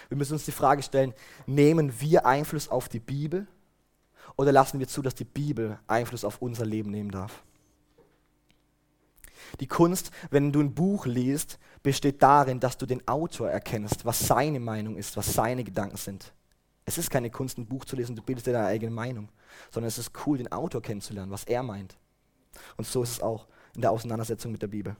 Wir 0.08 0.16
müssen 0.16 0.32
uns 0.32 0.44
die 0.44 0.52
Frage 0.52 0.82
stellen, 0.82 1.14
nehmen 1.46 2.00
wir 2.00 2.26
Einfluss 2.26 2.68
auf 2.68 2.88
die 2.88 2.98
Bibel 2.98 3.46
oder 4.36 4.52
lassen 4.52 4.80
wir 4.80 4.88
zu, 4.88 5.02
dass 5.02 5.14
die 5.14 5.24
Bibel 5.24 5.78
Einfluss 5.86 6.24
auf 6.24 6.42
unser 6.42 6.66
Leben 6.66 6.90
nehmen 6.90 7.10
darf? 7.10 7.42
Die 9.58 9.66
Kunst, 9.66 10.10
wenn 10.30 10.52
du 10.52 10.60
ein 10.60 10.74
Buch 10.74 11.06
liest, 11.06 11.58
besteht 11.82 12.22
darin, 12.22 12.60
dass 12.60 12.78
du 12.78 12.86
den 12.86 13.06
Autor 13.08 13.50
erkennst, 13.50 14.04
was 14.04 14.20
seine 14.20 14.60
Meinung 14.60 14.96
ist, 14.96 15.16
was 15.16 15.32
seine 15.32 15.64
Gedanken 15.64 15.96
sind. 15.96 16.32
Es 16.84 16.98
ist 16.98 17.10
keine 17.10 17.30
Kunst, 17.30 17.58
ein 17.58 17.66
Buch 17.66 17.84
zu 17.84 17.96
lesen, 17.96 18.16
du 18.16 18.22
bildest 18.22 18.46
dir 18.46 18.52
deine 18.52 18.66
eigene 18.66 18.92
Meinung, 18.92 19.28
sondern 19.70 19.88
es 19.88 19.98
ist 19.98 20.12
cool, 20.26 20.38
den 20.38 20.52
Autor 20.52 20.82
kennenzulernen, 20.82 21.30
was 21.30 21.44
er 21.44 21.62
meint. 21.62 21.96
Und 22.76 22.86
so 22.86 23.02
ist 23.02 23.12
es 23.12 23.20
auch 23.20 23.46
in 23.74 23.82
der 23.82 23.90
Auseinandersetzung 23.90 24.52
mit 24.52 24.62
der 24.62 24.68
Bibel. 24.68 24.96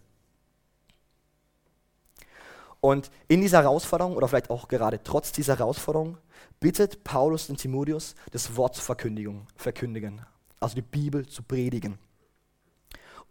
Und 2.80 3.11
in 3.28 3.42
dieser 3.42 3.62
Herausforderung, 3.62 4.16
oder 4.16 4.28
vielleicht 4.28 4.50
auch 4.50 4.69
gerade 4.69 5.02
trotz 5.02 5.33
dieser 5.33 5.59
Herausforderung, 5.59 6.16
bittet 6.61 7.04
Paulus 7.04 7.49
den 7.49 7.57
Timotheus, 7.57 8.14
das 8.30 8.57
Wort 8.57 8.75
zu 8.75 8.83
verkündigen, 8.83 10.23
also 10.61 10.75
die 10.75 10.83
Bibel 10.83 11.26
zu 11.26 11.42
predigen. 11.42 11.99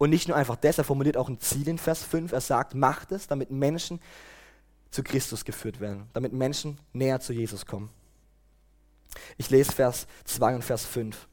Und 0.00 0.08
nicht 0.08 0.28
nur 0.28 0.36
einfach 0.38 0.56
das, 0.56 0.78
er 0.78 0.84
formuliert 0.84 1.18
auch 1.18 1.28
ein 1.28 1.40
Ziel 1.40 1.68
in 1.68 1.76
Vers 1.76 2.02
5. 2.04 2.32
Er 2.32 2.40
sagt, 2.40 2.74
macht 2.74 3.12
es, 3.12 3.26
damit 3.26 3.50
Menschen 3.50 4.00
zu 4.90 5.02
Christus 5.02 5.44
geführt 5.44 5.78
werden, 5.78 6.08
damit 6.14 6.32
Menschen 6.32 6.78
näher 6.94 7.20
zu 7.20 7.34
Jesus 7.34 7.66
kommen. 7.66 7.90
Ich 9.36 9.50
lese 9.50 9.72
Vers 9.72 10.06
2 10.24 10.54
und 10.54 10.64
Vers 10.64 10.86
5. 10.86 11.28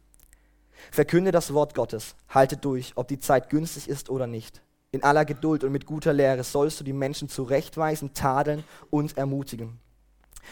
Verkünde 0.91 1.31
das 1.31 1.53
Wort 1.53 1.75
Gottes, 1.75 2.15
halte 2.27 2.57
durch, 2.57 2.91
ob 2.95 3.07
die 3.07 3.19
Zeit 3.19 3.50
günstig 3.50 3.88
ist 3.88 4.09
oder 4.09 4.27
nicht. 4.27 4.62
In 4.91 5.01
aller 5.01 5.24
Geduld 5.24 5.63
und 5.63 5.71
mit 5.71 5.86
guter 5.86 6.12
Lehre 6.12 6.43
sollst 6.43 6.81
du 6.81 6.83
die 6.83 6.91
Menschen 6.91 7.29
zurechtweisen, 7.29 8.13
tadeln 8.13 8.65
und 8.89 9.17
ermutigen. 9.17 9.79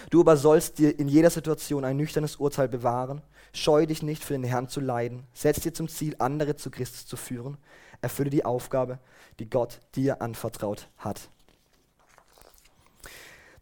Du 0.10 0.22
aber 0.22 0.38
sollst 0.38 0.78
dir 0.78 0.98
in 0.98 1.10
jeder 1.10 1.32
Situation 1.32 1.84
ein 1.84 1.98
nüchternes 1.98 2.38
Urteil 2.38 2.70
bewahren. 2.70 3.22
Scheu 3.52 3.86
dich 3.86 4.04
nicht, 4.04 4.24
für 4.24 4.36
den 4.36 4.46
Herrn 4.46 4.70
zu 4.70 4.80
leiden. 4.80 5.24
Setz 5.34 5.60
dir 5.60 5.74
zum 5.74 5.90
Ziel, 5.90 6.16
andere 6.20 6.56
zu 6.56 6.72
Christus 6.72 7.06
zu 7.06 7.18
führen. 7.18 7.58
Erfülle 8.06 8.30
die 8.30 8.46
Aufgabe, 8.46 9.00
die 9.40 9.50
Gott 9.50 9.80
dir 9.96 10.22
anvertraut 10.22 10.88
hat. 10.98 11.30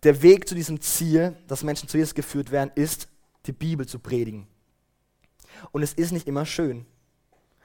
Der 0.04 0.22
Weg 0.22 0.48
zu 0.48 0.56
diesem 0.56 0.82
Ziel, 0.82 1.36
dass 1.48 1.64
Menschen 1.64 1.88
zu 1.88 1.98
Jesus 1.98 2.14
geführt 2.14 2.52
werden, 2.52 2.72
ist, 2.76 3.08
die 3.46 3.54
Bibel 3.54 3.88
zu 3.88 4.00
predigen. 4.00 4.48
Und 5.72 5.82
es 5.82 5.94
ist 5.94 6.12
nicht 6.12 6.28
immer 6.28 6.46
schön. 6.46 6.86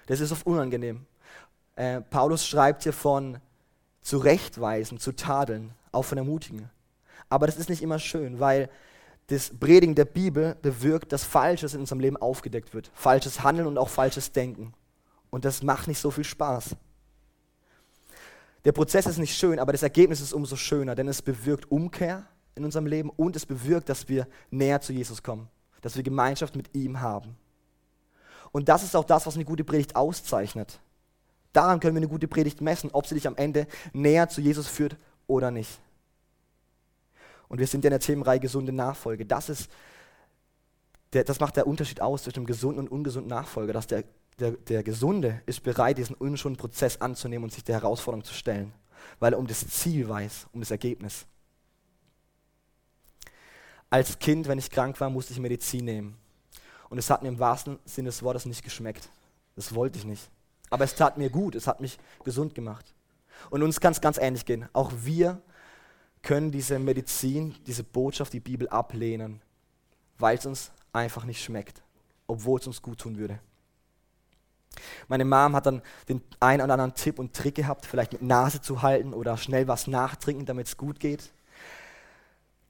Das 0.07 0.21
ist 0.21 0.33
oft 0.33 0.47
unangenehm. 0.47 1.05
Äh, 1.77 2.01
Paulus 2.01 2.47
schreibt 2.47 2.85
hier 2.85 2.93
von 2.93 3.39
zurechtweisen, 4.03 4.99
zu 4.99 5.13
tadeln, 5.13 5.73
auch 5.93 6.03
von 6.03 6.19
ermutigen. 6.19 6.71
Aber 7.29 7.47
das 7.47 7.57
ist 7.57 7.69
nicht 7.69 7.83
immer 7.83 7.99
schön, 7.99 8.41
weil 8.41 8.71
das 9.27 9.53
Predigen 9.59 9.95
der 9.95 10.07
Bibel 10.07 10.57
bewirkt, 10.63 11.13
dass 11.13 11.25
Falsches 11.25 11.75
in 11.75 11.81
unserem 11.81 12.01
Leben 12.01 12.17
aufgedeckt 12.17 12.73
wird. 12.73 12.91
Falsches 12.95 13.43
Handeln 13.43 13.67
und 13.67 13.79
auch 13.79 13.91
falsches 13.91 14.33
Denken. 14.33 14.73
Und 15.31 15.45
das 15.45 15.63
macht 15.63 15.89
nicht 15.89 16.01
so 16.01 16.11
viel 16.11 16.25
Spaß. 16.25 16.77
Der 18.65 18.73
Prozess 18.73 19.07
ist 19.07 19.19
nicht 19.19 19.37
schön, 19.37 19.59
aber 19.59 19.73
das 19.73 19.83
Ergebnis 19.83 20.21
ist 20.21 20.33
umso 20.33 20.57
schöner, 20.57 20.95
denn 20.95 21.09
es 21.09 21.23
bewirkt 21.23 21.71
Umkehr 21.71 22.27
in 22.55 22.65
unserem 22.65 22.87
Leben 22.87 23.11
und 23.11 23.37
es 23.37 23.47
bewirkt, 23.47 23.89
dass 23.89 24.09
wir 24.09 24.27
näher 24.51 24.81
zu 24.81 24.93
Jesus 24.93 25.23
kommen, 25.23 25.49
dass 25.81 25.97
wir 25.97 26.03
Gemeinschaft 26.03 26.57
mit 26.57 26.75
ihm 26.75 27.01
haben. 27.01 27.37
Und 28.53 28.69
das 28.69 28.83
ist 28.83 28.97
auch 28.97 29.05
das, 29.05 29.27
was 29.27 29.35
eine 29.35 29.45
gute 29.45 29.65
Predigt 29.65 29.95
auszeichnet. 29.95 30.81
Daran 31.53 31.81
können 31.81 31.95
wir 31.95 32.01
eine 32.01 32.09
gute 32.09 32.29
Predigt 32.29 32.61
messen, 32.61 32.91
ob 32.93 33.07
sie 33.07 33.15
dich 33.15 33.27
am 33.27 33.37
Ende 33.37 33.67
näher 33.93 34.29
zu 34.29 34.41
Jesus 34.41 34.67
führt 34.67 34.97
oder 35.27 35.51
nicht. 35.51 35.81
Und 37.49 37.59
wir 37.59 37.67
sind 37.67 37.85
ja 37.85 37.89
in 37.89 37.93
der 37.93 38.01
Themenreihe 38.01 38.41
gesunde 38.41 38.73
Nachfolge. 38.73 39.25
Das, 39.25 39.49
ist 39.49 39.71
der, 41.13 41.25
das 41.25 41.41
macht 41.41 41.57
der 41.57 41.67
Unterschied 41.67 42.01
aus 42.01 42.25
zwischen 42.25 42.41
einem 42.41 42.47
gesunden 42.47 42.81
und 42.81 42.91
ungesunden 42.91 43.31
Nachfolger, 43.31 43.73
dass 43.73 43.87
der, 43.87 44.05
der, 44.39 44.53
der 44.53 44.83
Gesunde 44.83 45.43
ist 45.47 45.63
bereit, 45.63 45.99
diesen 45.99 46.17
unschönen 46.17 46.57
Prozess 46.57 47.01
anzunehmen 47.01 47.45
und 47.45 47.53
sich 47.53 47.65
der 47.65 47.77
Herausforderung 47.77 48.25
zu 48.25 48.35
stellen, 48.35 48.73
weil 49.19 49.33
er 49.33 49.39
um 49.39 49.47
das 49.47 49.67
Ziel 49.69 50.09
weiß, 50.09 50.47
um 50.53 50.61
das 50.61 50.71
Ergebnis. 50.71 51.27
Als 53.91 54.19
Kind, 54.19 54.49
wenn 54.49 54.59
ich 54.59 54.71
krank 54.71 55.01
war, 55.01 55.11
musste 55.11 55.33
ich 55.33 55.41
Medizin 55.41 55.85
nehmen. 55.87 56.17
Und 56.91 56.99
es 56.99 57.11
hat 57.11 57.23
mir 57.23 57.29
im 57.29 57.39
wahrsten 57.39 57.79
Sinne 57.85 58.09
des 58.09 58.23
Wortes 58.23 58.47
nicht 58.47 58.63
geschmeckt. 58.63 59.09
Das 59.57 59.75
wollte 59.75 59.99
ich 59.99 60.05
nicht. 60.05 60.31
Aber 60.71 60.85
es 60.85 60.95
tat 60.95 61.19
mir 61.19 61.31
gut, 61.31 61.55
es 61.55 61.67
hat 61.67 61.81
mich 61.81 61.99
gesund 62.25 62.55
gemacht. 62.55 62.95
Und 63.51 63.63
uns 63.63 63.81
kann 63.81 63.93
es 63.93 64.01
ganz 64.01 64.19
ähnlich 64.19 64.45
gehen. 64.45 64.69
Auch 64.73 64.93
wir 64.95 65.41
können 66.23 66.51
diese 66.51 66.79
Medizin, 66.79 67.55
diese 67.67 67.85
Botschaft, 67.85 68.33
die 68.33 68.41
Bibel 68.41 68.69
ablehnen, 68.69 69.41
weil 70.19 70.37
es 70.37 70.47
uns 70.47 70.71
einfach 70.93 71.25
nicht 71.25 71.43
schmeckt, 71.43 71.83
obwohl 72.27 72.61
es 72.61 72.67
uns 72.67 72.83
gut 72.83 72.99
tun 72.99 73.17
würde. 73.17 73.41
Meine 75.07 75.25
Mom 75.25 75.55
hat 75.55 75.67
dann 75.67 75.83
den 76.09 76.23
einen 76.41 76.63
oder 76.63 76.75
anderen 76.75 76.95
Tipp 76.95 77.19
und 77.19 77.35
Trick 77.35 77.55
gehabt, 77.55 77.87
vielleicht 77.87 78.13
mit 78.13 78.23
Nase 78.23 78.61
zu 78.61 78.83
halten 78.83 79.15
oder 79.15 79.37
schnell 79.37 79.69
was 79.69 79.87
nachtrinken, 79.87 80.47
damit 80.47 80.67
es 80.67 80.77
gut 80.77 80.99
geht. 80.99 81.31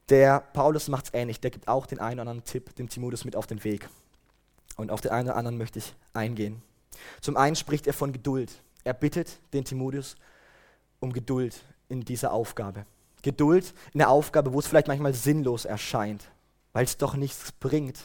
Der 0.08 0.40
Paulus 0.40 0.88
macht 0.88 1.06
es 1.06 1.14
ähnlich, 1.14 1.40
der 1.40 1.50
gibt 1.50 1.68
auch 1.68 1.87
den 1.87 2.00
einen 2.00 2.20
oder 2.20 2.30
anderen 2.30 2.44
Tipp 2.44 2.75
dem 2.76 2.88
Timotheus 2.88 3.25
mit 3.25 3.37
auf 3.37 3.47
den 3.47 3.62
Weg. 3.64 3.88
Und 4.76 4.90
auf 4.90 5.00
den 5.00 5.11
einen 5.11 5.28
oder 5.28 5.37
anderen 5.37 5.58
möchte 5.58 5.80
ich 5.80 5.94
eingehen. 6.14 6.62
Zum 7.20 7.37
einen 7.37 7.56
spricht 7.56 7.87
er 7.87 7.92
von 7.92 8.12
Geduld. 8.12 8.52
Er 8.85 8.94
bittet 8.94 9.38
den 9.52 9.64
Timotheus 9.64 10.16
um 11.00 11.12
Geduld 11.12 11.62
in 11.88 12.04
dieser 12.04 12.32
Aufgabe. 12.32 12.87
Geduld 13.23 13.75
in 13.92 13.99
der 13.99 14.11
Aufgabe, 14.11 14.52
wo 14.52 14.61
es 14.61 14.66
vielleicht 14.66 14.88
manchmal 14.88 15.14
sinnlos 15.14 15.64
erscheint, 15.64 16.25
weil 16.73 16.85
es 16.85 16.97
doch 16.97 17.14
nichts 17.14 17.52
bringt. 17.52 17.99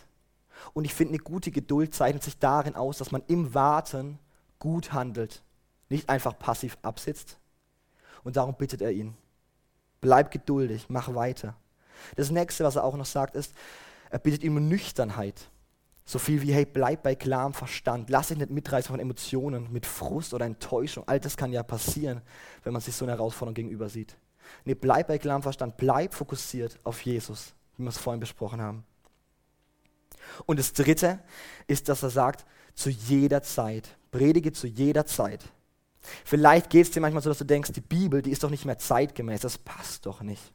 Und 0.73 0.85
ich 0.85 0.93
finde, 0.93 1.13
eine 1.13 1.23
gute 1.23 1.51
Geduld 1.51 1.93
zeichnet 1.93 2.23
sich 2.23 2.37
darin 2.39 2.75
aus, 2.75 2.97
dass 2.97 3.11
man 3.11 3.23
im 3.27 3.53
Warten 3.53 4.19
gut 4.59 4.93
handelt, 4.93 5.43
nicht 5.89 6.09
einfach 6.09 6.37
passiv 6.39 6.77
absitzt. 6.81 7.37
Und 8.23 8.37
darum 8.37 8.55
bittet 8.55 8.81
er 8.81 8.91
ihn. 8.91 9.15
Bleib 9.99 10.31
geduldig, 10.31 10.85
mach 10.89 11.13
weiter. 11.13 11.55
Das 12.15 12.31
nächste, 12.31 12.63
was 12.63 12.75
er 12.75 12.83
auch 12.83 12.95
noch 12.95 13.05
sagt, 13.05 13.35
ist, 13.35 13.53
er 14.09 14.19
bittet 14.19 14.43
ihn 14.43 14.57
um 14.57 14.67
Nüchternheit. 14.67 15.49
So 16.05 16.19
viel 16.19 16.41
wie, 16.41 16.53
hey, 16.53 16.65
bleib 16.65 17.03
bei 17.03 17.15
klarem 17.15 17.53
Verstand. 17.53 18.09
Lass 18.09 18.27
dich 18.27 18.37
nicht 18.37 18.51
mitreißen 18.51 18.91
von 18.91 18.99
Emotionen, 18.99 19.71
mit 19.71 19.85
Frust 19.85 20.33
oder 20.33 20.45
Enttäuschung. 20.45 21.05
All 21.07 21.19
das 21.19 21.37
kann 21.37 21.53
ja 21.53 21.63
passieren, 21.63 22.21
wenn 22.63 22.73
man 22.73 22.81
sich 22.81 22.93
so 22.93 23.05
einer 23.05 23.13
Herausforderung 23.13 23.53
gegenüber 23.53 23.87
sieht. 23.87 24.17
Nee, 24.65 24.75
bleib 24.75 25.07
bei 25.07 25.17
klarem 25.17 25.41
Verstand. 25.41 25.77
Bleib 25.77 26.13
fokussiert 26.13 26.77
auf 26.83 27.01
Jesus, 27.01 27.53
wie 27.77 27.83
wir 27.83 27.89
es 27.89 27.97
vorhin 27.97 28.19
besprochen 28.19 28.61
haben. 28.61 28.83
Und 30.45 30.59
das 30.59 30.73
Dritte 30.73 31.19
ist, 31.67 31.89
dass 31.89 32.03
er 32.03 32.09
sagt, 32.09 32.45
zu 32.73 32.89
jeder 32.89 33.43
Zeit. 33.43 33.97
Predige 34.11 34.51
zu 34.51 34.67
jeder 34.67 35.05
Zeit. 35.05 35.43
Vielleicht 36.25 36.69
geht 36.69 36.85
es 36.85 36.91
dir 36.91 37.01
manchmal 37.01 37.23
so, 37.23 37.29
dass 37.29 37.37
du 37.37 37.45
denkst, 37.45 37.71
die 37.71 37.81
Bibel, 37.81 38.21
die 38.21 38.31
ist 38.31 38.43
doch 38.43 38.49
nicht 38.49 38.65
mehr 38.65 38.77
zeitgemäß. 38.77 39.41
Das 39.41 39.57
passt 39.57 40.05
doch 40.05 40.21
nicht. 40.21 40.53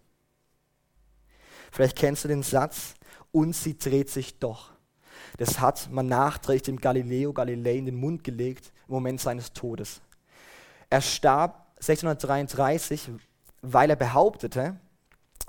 Vielleicht 1.70 1.96
kennst 1.96 2.24
du 2.24 2.28
den 2.28 2.42
Satz, 2.42 2.94
und 3.32 3.54
sie 3.54 3.78
dreht 3.78 4.10
sich 4.10 4.38
doch. 4.38 4.70
Das 5.36 5.60
hat 5.60 5.90
man 5.90 6.06
nachträglich 6.06 6.62
dem 6.62 6.80
Galileo 6.80 7.32
Galilei 7.32 7.76
in 7.76 7.86
den 7.86 7.96
Mund 7.96 8.24
gelegt 8.24 8.72
im 8.86 8.94
Moment 8.94 9.20
seines 9.20 9.52
Todes. 9.52 10.00
Er 10.90 11.00
starb 11.00 11.66
1633, 11.76 13.10
weil 13.62 13.90
er 13.90 13.96
behauptete, 13.96 14.78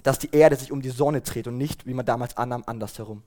dass 0.04 0.20
die 0.20 0.32
Erde 0.32 0.56
sich 0.56 0.72
um 0.72 0.82
die 0.82 0.90
Sonne 0.90 1.22
dreht 1.22 1.48
und 1.48 1.58
nicht, 1.58 1.86
wie 1.86 1.94
man 1.94 2.06
damals 2.06 2.38
annahm, 2.38 2.64
andersherum. 2.66 3.24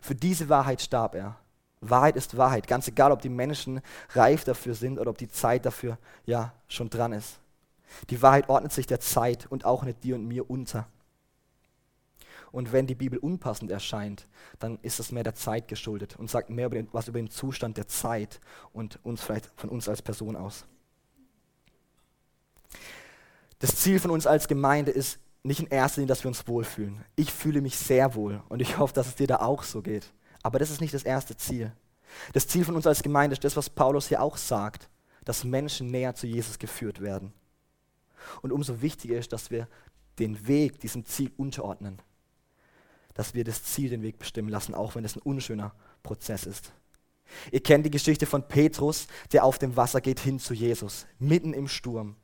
Für 0.00 0.14
diese 0.14 0.48
Wahrheit 0.48 0.80
starb 0.82 1.14
er. 1.14 1.36
Wahrheit 1.80 2.16
ist 2.16 2.36
Wahrheit, 2.36 2.66
ganz 2.66 2.88
egal, 2.88 3.12
ob 3.12 3.20
die 3.20 3.28
Menschen 3.28 3.80
reif 4.10 4.44
dafür 4.44 4.74
sind 4.74 4.98
oder 4.98 5.10
ob 5.10 5.18
die 5.18 5.28
Zeit 5.28 5.66
dafür 5.66 5.98
ja 6.24 6.52
schon 6.68 6.90
dran 6.90 7.12
ist. 7.12 7.38
Die 8.10 8.20
Wahrheit 8.22 8.48
ordnet 8.48 8.72
sich 8.72 8.86
der 8.86 9.00
Zeit 9.00 9.46
und 9.46 9.64
auch 9.64 9.84
nicht 9.84 10.02
dir 10.02 10.14
und 10.14 10.26
mir 10.26 10.50
unter. 10.50 10.88
Und 12.52 12.72
wenn 12.72 12.86
die 12.86 12.94
Bibel 12.94 13.18
unpassend 13.18 13.70
erscheint, 13.70 14.26
dann 14.58 14.78
ist 14.82 14.98
es 14.98 15.12
mehr 15.12 15.24
der 15.24 15.34
Zeit 15.34 15.68
geschuldet 15.68 16.16
und 16.16 16.30
sagt 16.30 16.48
mehr 16.48 16.66
über 16.66 16.76
den, 16.76 16.88
was 16.92 17.08
über 17.08 17.18
den 17.18 17.30
Zustand 17.30 17.76
der 17.76 17.86
Zeit 17.86 18.40
und 18.72 18.98
uns 19.04 19.20
vielleicht 19.20 19.50
von 19.56 19.68
uns 19.68 19.88
als 19.88 20.00
Person 20.00 20.36
aus. 20.36 20.64
Das 23.58 23.76
Ziel 23.76 24.00
von 24.00 24.10
uns 24.10 24.26
als 24.26 24.48
Gemeinde 24.48 24.90
ist 24.90 25.18
nicht 25.46 25.60
in 25.60 25.66
erster 25.66 26.00
Linie, 26.00 26.08
dass 26.08 26.24
wir 26.24 26.28
uns 26.28 26.46
wohlfühlen. 26.46 27.04
Ich 27.14 27.32
fühle 27.32 27.60
mich 27.60 27.76
sehr 27.76 28.14
wohl 28.14 28.42
und 28.48 28.60
ich 28.60 28.78
hoffe, 28.78 28.94
dass 28.94 29.08
es 29.08 29.14
dir 29.14 29.26
da 29.26 29.36
auch 29.36 29.62
so 29.62 29.82
geht. 29.82 30.12
Aber 30.42 30.58
das 30.58 30.70
ist 30.70 30.80
nicht 30.80 30.94
das 30.94 31.04
erste 31.04 31.36
Ziel. 31.36 31.72
Das 32.32 32.46
Ziel 32.46 32.64
von 32.64 32.76
uns 32.76 32.86
als 32.86 33.02
Gemeinde 33.02 33.34
ist 33.34 33.44
das, 33.44 33.56
was 33.56 33.70
Paulus 33.70 34.08
hier 34.08 34.22
auch 34.22 34.36
sagt, 34.36 34.88
dass 35.24 35.44
Menschen 35.44 35.88
näher 35.88 36.14
zu 36.14 36.26
Jesus 36.26 36.58
geführt 36.58 37.00
werden. 37.00 37.32
Und 38.42 38.52
umso 38.52 38.80
wichtiger 38.80 39.16
ist, 39.16 39.32
dass 39.32 39.50
wir 39.50 39.68
den 40.18 40.46
Weg 40.46 40.80
diesem 40.80 41.04
Ziel 41.04 41.30
unterordnen 41.36 42.00
dass 43.16 43.34
wir 43.34 43.44
das 43.44 43.64
Ziel 43.64 43.88
den 43.88 44.02
Weg 44.02 44.18
bestimmen 44.18 44.50
lassen, 44.50 44.74
auch 44.74 44.94
wenn 44.94 45.04
es 45.04 45.16
ein 45.16 45.22
unschöner 45.22 45.74
Prozess 46.02 46.44
ist. 46.44 46.72
Ihr 47.50 47.62
kennt 47.62 47.86
die 47.86 47.90
Geschichte 47.90 48.26
von 48.26 48.46
Petrus, 48.46 49.08
der 49.32 49.44
auf 49.44 49.58
dem 49.58 49.74
Wasser 49.74 50.00
geht 50.00 50.20
hin 50.20 50.38
zu 50.38 50.54
Jesus, 50.54 51.06
mitten 51.18 51.54
im 51.54 51.66
Sturm. 51.66 52.16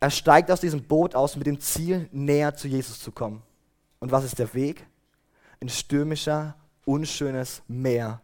Er 0.00 0.10
steigt 0.10 0.50
aus 0.50 0.60
diesem 0.60 0.84
Boot 0.84 1.14
aus 1.14 1.36
mit 1.36 1.46
dem 1.46 1.60
Ziel, 1.60 2.08
näher 2.12 2.54
zu 2.54 2.68
Jesus 2.68 3.00
zu 3.00 3.10
kommen. 3.10 3.42
Und 3.98 4.12
was 4.12 4.24
ist 4.24 4.38
der 4.38 4.54
Weg? 4.54 4.86
Ein 5.60 5.68
stürmischer, 5.68 6.54
unschönes 6.84 7.62
Meer. 7.66 8.20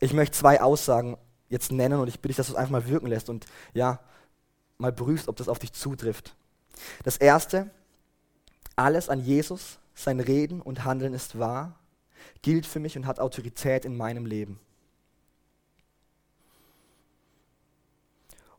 Ich 0.00 0.12
möchte 0.12 0.36
zwei 0.36 0.60
Aussagen 0.60 1.16
jetzt 1.48 1.72
nennen 1.72 1.98
und 1.98 2.08
ich 2.08 2.16
bitte 2.16 2.28
dich, 2.28 2.36
dass 2.36 2.48
du 2.48 2.52
es 2.52 2.58
einfach 2.58 2.72
mal 2.72 2.88
wirken 2.88 3.06
lässt 3.06 3.30
und 3.30 3.46
ja, 3.72 4.00
mal 4.76 4.92
prüfst, 4.92 5.28
ob 5.28 5.36
das 5.36 5.48
auf 5.48 5.58
dich 5.58 5.72
zutrifft. 5.72 6.34
Das 7.04 7.16
erste, 7.16 7.70
alles 8.76 9.08
an 9.08 9.20
Jesus, 9.20 9.78
sein 9.94 10.20
Reden 10.20 10.60
und 10.60 10.84
Handeln 10.84 11.14
ist 11.14 11.38
wahr, 11.38 11.78
gilt 12.42 12.66
für 12.66 12.80
mich 12.80 12.96
und 12.96 13.06
hat 13.06 13.20
Autorität 13.20 13.84
in 13.84 13.96
meinem 13.96 14.26
Leben. 14.26 14.60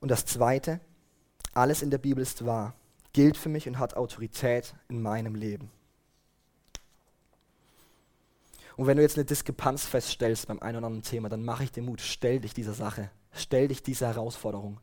Und 0.05 0.09
das 0.09 0.23
Zweite, 0.23 0.81
alles 1.55 1.81
in 1.81 1.89
der 1.89 1.97
Bibel 1.97 2.21
ist 2.21 2.45
wahr, 2.45 2.75
gilt 3.11 3.37
für 3.37 3.49
mich 3.49 3.67
und 3.67 3.79
hat 3.79 3.97
Autorität 3.97 4.75
in 4.87 5.01
meinem 5.01 5.33
Leben. 5.33 5.71
Und 8.77 8.85
wenn 8.85 8.97
du 8.97 9.01
jetzt 9.01 9.17
eine 9.17 9.25
Diskrepanz 9.25 9.87
feststellst 9.87 10.47
beim 10.47 10.59
einen 10.59 10.77
oder 10.77 10.85
anderen 10.85 11.01
Thema, 11.01 11.27
dann 11.27 11.43
mache 11.43 11.63
ich 11.63 11.71
dir 11.71 11.81
Mut, 11.81 12.01
stell 12.01 12.39
dich 12.39 12.53
dieser 12.53 12.75
Sache, 12.75 13.09
stell 13.31 13.67
dich 13.67 13.81
dieser 13.81 14.05
Herausforderung. 14.09 14.79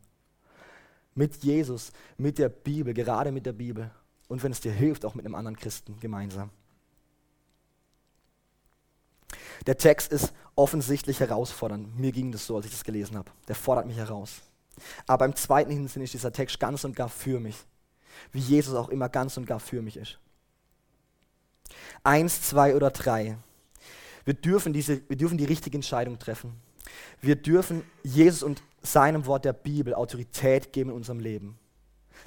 Mit 1.14 1.36
Jesus, 1.44 1.92
mit 2.18 2.38
der 2.38 2.48
Bibel, 2.48 2.92
gerade 2.92 3.30
mit 3.30 3.46
der 3.46 3.52
Bibel 3.52 3.92
und 4.26 4.42
wenn 4.42 4.50
es 4.50 4.60
dir 4.60 4.72
hilft, 4.72 5.04
auch 5.04 5.14
mit 5.14 5.24
einem 5.24 5.36
anderen 5.36 5.56
Christen 5.56 6.00
gemeinsam. 6.00 6.50
Der 9.66 9.78
Text 9.78 10.10
ist 10.10 10.32
offensichtlich 10.56 11.20
herausfordernd. 11.20 11.96
Mir 11.96 12.10
ging 12.10 12.32
das 12.32 12.44
so, 12.44 12.56
als 12.56 12.66
ich 12.66 12.72
das 12.72 12.82
gelesen 12.82 13.16
habe. 13.16 13.30
Der 13.46 13.54
fordert 13.54 13.86
mich 13.86 13.98
heraus. 13.98 14.42
Aber 15.06 15.24
im 15.24 15.36
zweiten 15.36 15.70
Hinsinn 15.70 16.02
ist 16.02 16.14
dieser 16.14 16.32
Text 16.32 16.58
ganz 16.60 16.84
und 16.84 16.96
gar 16.96 17.08
für 17.08 17.40
mich. 17.40 17.56
Wie 18.30 18.40
Jesus 18.40 18.74
auch 18.74 18.88
immer 18.88 19.08
ganz 19.08 19.36
und 19.36 19.46
gar 19.46 19.60
für 19.60 19.82
mich 19.82 19.96
ist. 19.96 20.18
Eins, 22.04 22.42
zwei 22.42 22.74
oder 22.74 22.90
drei. 22.90 23.36
Wir 24.24 24.34
dürfen, 24.34 24.72
diese, 24.72 25.08
wir 25.08 25.16
dürfen 25.16 25.38
die 25.38 25.44
richtige 25.44 25.76
Entscheidung 25.76 26.18
treffen. 26.18 26.60
Wir 27.20 27.36
dürfen 27.36 27.82
Jesus 28.02 28.42
und 28.42 28.62
seinem 28.82 29.26
Wort 29.26 29.44
der 29.44 29.52
Bibel 29.52 29.94
Autorität 29.94 30.72
geben 30.72 30.90
in 30.90 30.96
unserem 30.96 31.20
Leben. 31.20 31.58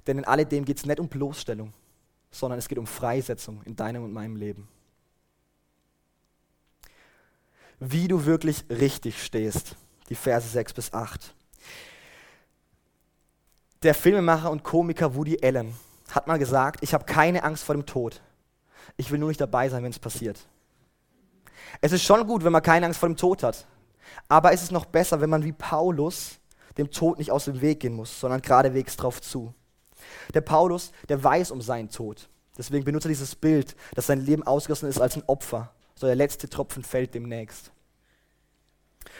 Denn 0.08 0.18
in 0.18 0.26
alledem 0.26 0.66
geht 0.66 0.78
es 0.78 0.86
nicht 0.86 1.00
um 1.00 1.08
Bloßstellung 1.08 1.74
sondern 2.36 2.60
es 2.60 2.68
geht 2.68 2.78
um 2.78 2.88
Freisetzung 2.88 3.62
in 3.64 3.76
deinem 3.76 4.04
und 4.04 4.12
meinem 4.12 4.36
Leben. 4.36 4.68
Wie 7.80 8.08
du 8.08 8.26
wirklich 8.26 8.66
richtig 8.70 9.24
stehst, 9.24 9.76
die 10.10 10.16
Verse 10.16 10.48
6 10.48 10.74
bis 10.74 10.94
8. 10.94 11.34
Der 13.86 13.94
Filmemacher 13.94 14.50
und 14.50 14.64
Komiker 14.64 15.14
Woody 15.14 15.38
Allen 15.44 15.76
hat 16.10 16.26
mal 16.26 16.40
gesagt, 16.40 16.80
ich 16.82 16.96
habe 16.96 17.06
keine 17.06 17.44
Angst 17.44 17.64
vor 17.64 17.76
dem 17.76 17.86
Tod. 17.86 18.20
Ich 18.98 19.12
will 19.12 19.20
nur 19.20 19.28
nicht 19.28 19.40
dabei 19.40 19.70
sein, 19.70 19.84
wenn 19.84 19.92
es 19.92 20.00
passiert. 20.00 20.40
Es 21.82 21.92
ist 21.92 22.02
schon 22.02 22.26
gut, 22.26 22.44
wenn 22.44 22.52
man 22.52 22.64
keine 22.64 22.88
Angst 22.88 23.00
vor 23.00 23.08
dem 23.08 23.16
Tod 23.16 23.44
hat. 23.44 23.68
Aber 24.28 24.52
es 24.54 24.64
ist 24.64 24.72
noch 24.72 24.86
besser, 24.86 25.22
wenn 25.22 25.30
man 25.30 25.44
wie 25.44 25.52
Paulus 25.52 26.40
dem 26.80 26.90
Tod 26.90 27.20
nicht 27.20 27.30
aus 27.30 27.46
dem 27.46 27.62
Weg 27.62 27.82
gehen 27.82 27.94
muss, 27.94 28.20
sondern 28.20 28.42
geradewegs 28.42 28.98
drauf 28.98 29.22
zu. 29.22 29.54
Der 30.34 30.42
Paulus, 30.42 30.92
der 31.08 31.24
weiß 31.24 31.52
um 31.52 31.62
seinen 31.62 31.90
Tod. 31.90 32.28
Deswegen 32.58 32.86
benutzt 32.86 33.06
er 33.06 33.10
dieses 33.10 33.36
Bild, 33.36 33.76
dass 33.94 34.08
sein 34.08 34.26
Leben 34.26 34.42
ausgegossen 34.42 34.90
ist 34.90 35.00
als 35.00 35.16
ein 35.16 35.24
Opfer. 35.28 35.72
So 35.94 36.08
der 36.08 36.16
letzte 36.16 36.50
Tropfen 36.50 36.84
fällt 36.84 37.14
demnächst. 37.14 37.72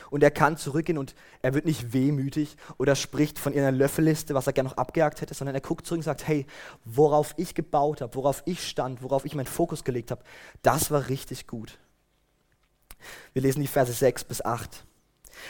Und 0.10 0.24
er 0.24 0.32
kann 0.32 0.58
zurückgehen 0.58 0.98
und 0.98 1.16
er 1.42 1.54
wird 1.54 1.66
nicht 1.66 1.94
wehmütig 1.94 2.58
oder 2.78 2.96
spricht 2.96 3.40
von 3.40 3.54
einer 3.54 3.72
Löffelliste, 3.72 4.34
was 4.34 4.48
er 4.48 4.54
gerne 4.54 4.70
noch 4.70 4.78
abgejagt 4.78 5.22
hätte, 5.22 5.34
sondern 5.34 5.56
er 5.56 5.62
guckt 5.62 5.86
zurück 5.86 6.00
und 6.00 6.04
sagt, 6.04 6.28
hey, 6.28 6.46
worauf 6.84 7.34
ich 7.38 7.56
gebaut 7.56 8.02
habe, 8.02 8.16
worauf 8.16 8.44
ich 8.46 8.68
stand, 8.68 9.02
worauf 9.02 9.26
ich 9.26 9.36
meinen 9.36 9.46
Fokus 9.46 9.84
gelegt 9.84 10.12
habe, 10.12 10.24
das 10.62 10.92
war 10.92 11.10
richtig 11.10 11.48
gut. 11.48 11.80
Wir 13.34 13.42
lesen 13.42 13.62
die 13.62 13.68
Verse 13.68 13.94
6 13.94 14.24
bis 14.26 14.44
8. 14.44 14.86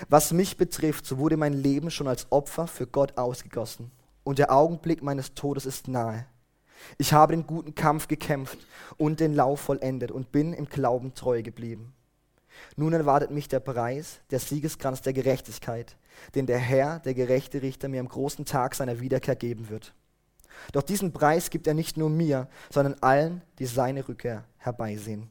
Was 0.10 0.34
mich 0.34 0.58
betrifft, 0.58 1.06
so 1.06 1.18
wurde 1.18 1.38
mein 1.38 1.54
Leben 1.54 1.92
schon 1.92 2.08
als 2.08 2.32
Opfer 2.32 2.68
für 2.68 2.88
Gott 2.88 3.18
ausgegossen. 3.18 3.92
Und 4.24 4.40
der 4.40 4.52
Augenblick 4.52 5.04
meines 5.04 5.36
Todes 5.36 5.66
ist 5.66 5.88
nahe. 5.88 6.26
Ich 6.98 7.14
habe 7.14 7.34
den 7.34 7.48
guten 7.48 7.76
Kampf 7.76 8.08
gekämpft 8.08 8.58
und 8.98 9.20
den 9.20 9.34
Lauf 9.34 9.62
vollendet 9.62 10.12
und 10.12 10.32
bin 10.32 10.54
im 10.54 10.66
Glauben 10.66 11.14
treu 11.14 11.42
geblieben. 11.42 11.94
Nun 12.76 12.94
erwartet 12.94 13.32
mich 13.32 13.48
der 13.48 13.60
Preis, 13.60 14.20
der 14.32 14.40
Siegeskranz 14.40 15.02
der 15.02 15.14
Gerechtigkeit, 15.14 15.96
den 16.36 16.46
der 16.46 16.60
Herr, 16.60 17.00
der 17.00 17.14
gerechte 17.14 17.62
Richter, 17.62 17.88
mir 17.88 18.00
am 18.00 18.10
großen 18.10 18.46
Tag 18.46 18.76
seiner 18.76 19.00
Wiederkehr 19.00 19.36
geben 19.36 19.70
wird. 19.70 19.94
Doch 20.72 20.84
diesen 20.84 21.12
Preis 21.12 21.50
gibt 21.50 21.68
er 21.68 21.74
nicht 21.74 21.98
nur 21.98 22.10
mir, 22.10 22.48
sondern 22.70 22.96
allen, 23.02 23.42
die 23.60 23.66
seine 23.66 24.08
Rückkehr 24.08 24.46
herbeisehen. 24.58 25.30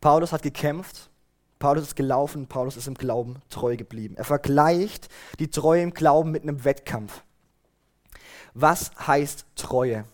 Paulus 0.00 0.32
hat 0.32 0.42
gekämpft, 0.42 1.10
Paulus 1.58 1.84
ist 1.84 1.96
gelaufen, 1.96 2.48
Paulus 2.48 2.76
ist 2.76 2.88
im 2.88 2.94
Glauben 2.94 3.40
treu 3.48 3.76
geblieben. 3.76 4.16
Er 4.16 4.24
vergleicht 4.24 5.08
die 5.38 5.48
Treue 5.48 5.82
im 5.82 5.94
Glauben 5.94 6.32
mit 6.32 6.42
einem 6.42 6.64
Wettkampf. 6.64 7.22
Was 8.52 8.90
heißt 9.06 9.46
Treue? 9.54 10.04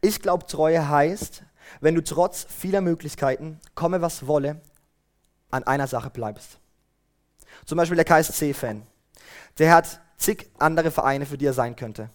Ich 0.00 0.20
glaube, 0.22 0.46
Treue 0.46 0.88
heißt, 0.88 1.42
wenn 1.80 1.94
du 1.94 2.02
trotz 2.02 2.46
vieler 2.48 2.80
Möglichkeiten, 2.80 3.60
komme 3.74 4.00
was 4.02 4.26
wolle, 4.26 4.60
an 5.50 5.64
einer 5.64 5.86
Sache 5.86 6.10
bleibst. 6.10 6.58
Zum 7.64 7.78
Beispiel 7.78 7.96
der 7.96 8.04
KSC-Fan. 8.04 8.82
Der 9.58 9.74
hat 9.74 10.00
zig 10.16 10.50
andere 10.58 10.90
Vereine, 10.90 11.26
für 11.26 11.38
die 11.38 11.46
er 11.46 11.52
sein 11.52 11.76
könnte. 11.76 12.10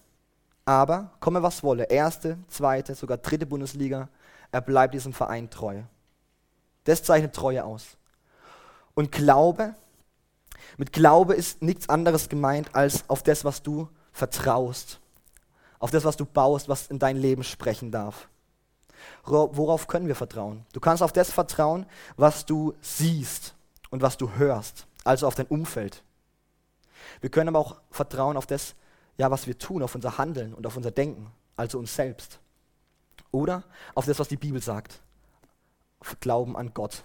Aber 0.64 1.10
komme 1.20 1.42
was 1.42 1.62
wolle, 1.62 1.84
erste, 1.84 2.38
zweite, 2.48 2.94
sogar 2.94 3.18
dritte 3.18 3.46
Bundesliga, 3.46 4.08
er 4.52 4.60
bleibt 4.60 4.94
diesem 4.94 5.12
Verein 5.12 5.50
treu. 5.50 5.82
Das 6.84 7.02
zeichnet 7.02 7.34
Treue 7.34 7.64
aus. 7.64 7.96
Und 8.94 9.10
Glaube, 9.10 9.74
mit 10.76 10.92
Glaube 10.92 11.34
ist 11.34 11.62
nichts 11.62 11.88
anderes 11.88 12.28
gemeint 12.28 12.74
als 12.74 13.08
auf 13.08 13.22
das, 13.22 13.44
was 13.44 13.62
du 13.62 13.88
vertraust, 14.12 15.00
auf 15.78 15.90
das, 15.90 16.04
was 16.04 16.16
du 16.16 16.24
baust, 16.24 16.68
was 16.68 16.88
in 16.88 16.98
dein 16.98 17.16
Leben 17.16 17.42
sprechen 17.42 17.90
darf. 17.90 18.28
Worauf 19.24 19.86
können 19.86 20.08
wir 20.08 20.16
vertrauen? 20.16 20.66
Du 20.72 20.80
kannst 20.80 21.02
auf 21.02 21.12
das 21.12 21.30
vertrauen, 21.30 21.86
was 22.16 22.44
du 22.44 22.74
siehst 22.80 23.54
und 23.90 24.02
was 24.02 24.16
du 24.16 24.34
hörst, 24.34 24.86
also 25.04 25.26
auf 25.26 25.34
dein 25.34 25.46
Umfeld. 25.46 26.02
Wir 27.20 27.30
können 27.30 27.48
aber 27.48 27.58
auch 27.58 27.80
vertrauen 27.90 28.36
auf 28.36 28.46
das, 28.46 28.74
ja, 29.16 29.30
was 29.30 29.46
wir 29.46 29.56
tun, 29.58 29.82
auf 29.82 29.94
unser 29.94 30.18
Handeln 30.18 30.54
und 30.54 30.66
auf 30.66 30.76
unser 30.76 30.90
Denken, 30.90 31.30
also 31.56 31.78
uns 31.78 31.94
selbst. 31.94 32.40
Oder 33.30 33.64
auf 33.94 34.06
das, 34.06 34.18
was 34.18 34.28
die 34.28 34.36
Bibel 34.36 34.60
sagt. 34.60 35.00
Glauben 36.20 36.56
an 36.56 36.74
Gott. 36.74 37.04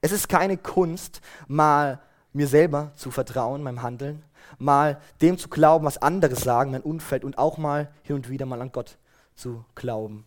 Es 0.00 0.12
ist 0.12 0.28
keine 0.28 0.56
Kunst, 0.56 1.20
mal 1.46 2.00
mir 2.32 2.48
selber 2.48 2.92
zu 2.96 3.10
vertrauen, 3.10 3.62
meinem 3.62 3.82
Handeln, 3.82 4.22
mal 4.58 5.00
dem 5.20 5.36
zu 5.36 5.48
glauben, 5.48 5.84
was 5.84 5.98
andere 5.98 6.36
sagen, 6.36 6.70
mein 6.70 6.82
Umfeld 6.82 7.24
und 7.24 7.38
auch 7.38 7.58
mal 7.58 7.92
hin 8.02 8.16
und 8.16 8.28
wieder 8.28 8.46
mal 8.46 8.62
an 8.62 8.72
Gott 8.72 8.98
zu 9.34 9.64
glauben 9.74 10.26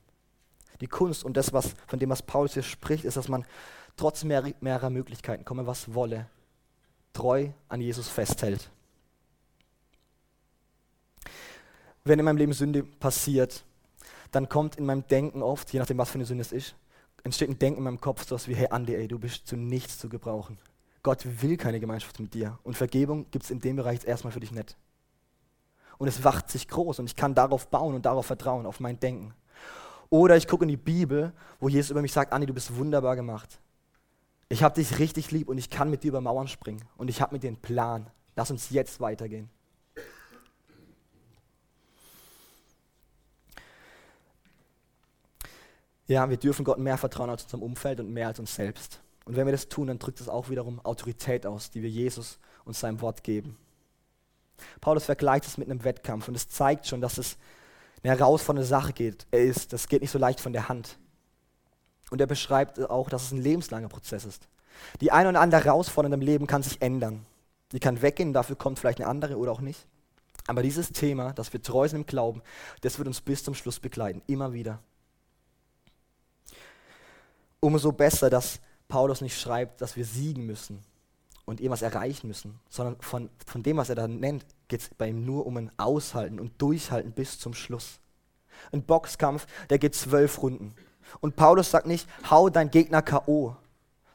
die 0.82 0.88
Kunst 0.88 1.24
und 1.24 1.36
das, 1.36 1.54
was, 1.54 1.74
von 1.88 2.00
dem, 2.00 2.10
was 2.10 2.22
Paulus 2.22 2.54
hier 2.54 2.64
spricht, 2.64 3.06
ist, 3.06 3.18
dass 3.18 3.28
man 3.28 3.46
trotz 3.98 4.24
mehr, 4.24 4.44
mehrerer 4.62 4.90
Möglichkeiten, 4.90 5.46
komme 5.46 5.68
was 5.68 5.94
wolle, 5.94 6.28
treu 7.14 7.50
an 7.68 7.82
Jesus 7.82 8.08
festhält. 8.08 8.70
Wenn 12.04 12.20
in 12.20 12.26
meinem 12.26 12.38
Leben 12.38 12.54
Sünde 12.54 12.84
passiert, 12.84 13.64
dann 14.32 14.48
kommt 14.48 14.78
in 14.78 14.86
meinem 14.86 15.06
Denken 15.08 15.42
oft, 15.42 15.72
je 15.74 15.80
nachdem, 15.80 15.98
was 15.98 16.10
für 16.10 16.16
eine 16.16 16.26
Sünde 16.26 16.42
es 16.42 16.52
ist, 16.52 16.76
entsteht 17.24 17.50
ein 17.50 17.60
Denken 17.60 17.80
in 17.80 17.84
meinem 17.84 18.02
Kopf, 18.02 18.26
so 18.26 18.36
was 18.36 18.48
wie, 18.48 18.56
hey 18.56 18.68
Andi, 18.70 18.96
ey, 18.96 19.08
du 19.08 19.20
bist 19.20 19.48
zu 19.48 19.58
nichts 19.58 19.98
zu 19.98 20.08
gebrauchen. 20.08 20.58
Gott 21.04 21.26
will 21.42 21.58
keine 21.58 21.80
Gemeinschaft 21.80 22.20
mit 22.20 22.34
dir. 22.34 22.60
Und 22.64 22.76
Vergebung 22.76 23.30
gibt 23.32 23.46
es 23.46 23.52
in 23.52 23.60
dem 23.60 23.78
Bereich 23.78 24.06
erstmal 24.06 24.34
für 24.34 24.40
dich 24.40 24.52
nicht. 24.52 24.76
Und 25.98 26.08
es 26.08 26.24
wacht 26.24 26.50
sich 26.50 26.68
groß 26.68 27.00
und 27.00 27.06
ich 27.06 27.16
kann 27.16 27.36
darauf 27.36 27.68
bauen 27.68 27.96
und 27.96 28.06
darauf 28.06 28.26
vertrauen, 28.26 28.66
auf 28.66 28.80
mein 28.80 29.00
Denken. 29.00 29.34
Oder 30.10 30.38
ich 30.38 30.48
gucke 30.48 30.64
in 30.64 30.70
die 30.70 30.78
Bibel, 30.78 31.34
wo 31.60 31.70
Jesus 31.70 31.92
über 31.92 32.02
mich 32.02 32.14
sagt, 32.14 32.34
Anni, 32.34 32.46
du 32.46 32.54
bist 32.54 32.76
wunderbar 32.76 33.16
gemacht. 33.16 33.60
Ich 34.50 34.64
habe 34.64 34.76
dich 34.76 34.98
richtig 34.98 35.30
lieb 35.32 35.50
und 35.50 35.58
ich 35.60 35.70
kann 35.70 35.92
mit 35.92 36.04
dir 36.04 36.10
über 36.10 36.22
Mauern 36.22 36.48
springen. 36.48 36.82
Und 36.98 37.10
ich 37.10 37.22
habe 37.22 37.36
mit 37.36 37.44
dir 37.44 37.50
einen 37.50 37.58
Plan. 37.58 38.08
Lass 38.36 38.50
uns 38.50 38.72
jetzt 38.72 39.00
weitergehen. 39.00 39.50
Ja, 46.08 46.28
wir 46.28 46.38
dürfen 46.38 46.66
Gott 46.66 46.80
mehr 46.80 46.98
vertrauen 46.98 47.30
als 47.30 47.44
unserem 47.44 47.62
Umfeld 47.62 48.00
und 48.00 48.12
mehr 48.12 48.28
als 48.28 48.40
uns 48.40 48.56
selbst. 48.56 49.00
Und 49.26 49.36
wenn 49.36 49.46
wir 49.46 49.52
das 49.52 49.70
tun, 49.70 49.86
dann 49.86 50.00
drückt 50.00 50.20
es 50.20 50.28
auch 50.28 50.50
wiederum 50.50 50.84
Autorität 50.84 51.46
aus, 51.46 51.70
die 51.70 51.84
wir 51.84 51.90
Jesus 51.90 52.40
und 52.66 52.76
seinem 52.76 53.00
Wort 53.02 53.24
geben. 53.24 53.58
Paulus 54.82 55.06
vergleicht 55.06 55.46
es 55.46 55.60
mit 55.60 55.70
einem 55.70 55.84
Wettkampf 55.84 56.28
und 56.28 56.34
es 56.34 56.50
zeigt 56.50 56.88
schon, 56.88 57.00
dass 57.00 57.20
es 57.20 57.38
eine 58.04 58.18
herausfordernde 58.18 58.68
Sache 58.68 58.94
geht, 58.94 59.28
er 59.32 59.44
ist, 59.44 59.74
das 59.74 59.88
geht 59.88 60.02
nicht 60.02 60.12
so 60.12 60.20
leicht 60.20 60.40
von 60.40 60.54
der 60.54 60.70
Hand. 60.70 60.98
Und 62.12 62.22
er 62.22 62.28
beschreibt 62.28 62.80
auch, 62.90 63.10
dass 63.10 63.24
es 63.24 63.32
ein 63.32 63.42
lebenslanger 63.42 63.90
Prozess 63.90 64.26
ist. 64.26 64.48
Die 65.02 65.12
eine 65.12 65.30
oder 65.30 65.42
andere 65.42 65.64
Herausforderung 65.64 66.14
im 66.14 66.26
Leben 66.26 66.48
kann 66.48 66.64
sich 66.64 66.82
ändern. 66.82 67.26
Die 67.72 67.80
kann 67.80 68.02
weggehen, 68.02 68.34
dafür 68.34 68.56
kommt 68.56 68.80
vielleicht 68.80 69.00
eine 69.00 69.10
andere 69.10 69.38
oder 69.38 69.52
auch 69.52 69.62
nicht. 69.62 69.86
Aber 70.48 70.64
dieses 70.64 70.92
Thema, 70.92 71.34
dass 71.34 71.54
wir 71.54 71.62
treu 71.62 71.88
sind 71.88 72.00
im 72.02 72.06
Glauben, 72.06 72.42
das 72.82 72.98
wird 72.98 73.08
uns 73.08 73.22
bis 73.22 73.44
zum 73.44 73.54
Schluss 73.54 73.80
begleiten, 73.80 74.24
immer 74.26 74.54
wieder. 74.54 74.80
Umso 77.60 77.92
besser, 77.92 78.30
dass 78.30 78.60
Paulus 78.88 79.22
nicht 79.22 79.40
schreibt, 79.40 79.82
dass 79.82 79.96
wir 79.96 80.06
siegen 80.06 80.46
müssen 80.46 80.84
und 81.50 81.60
irgendwas 81.60 81.82
erreichen 81.82 82.28
müssen, 82.28 82.60
sondern 82.70 82.96
von, 83.02 83.30
von 83.46 83.64
dem, 83.64 83.78
was 83.78 83.90
er 83.90 83.96
da 83.96 84.08
nennt, 84.08 84.46
geht 84.68 84.82
es 84.82 84.90
bei 84.90 85.10
ihm 85.10 85.26
nur 85.26 85.46
um 85.46 85.58
ein 85.58 85.72
Aushalten 85.78 86.40
und 86.40 86.62
Durchhalten 86.62 87.12
bis 87.12 87.40
zum 87.40 87.54
Schluss. 87.54 88.00
Ein 88.72 88.84
Boxkampf, 88.84 89.48
der 89.70 89.80
geht 89.80 89.96
zwölf 89.96 90.42
Runden. 90.42 90.76
Und 91.22 91.36
Paulus 91.36 91.72
sagt 91.72 91.88
nicht, 91.88 92.08
hau 92.30 92.50
dein 92.50 92.70
Gegner 92.70 93.02
K.O., 93.02 93.56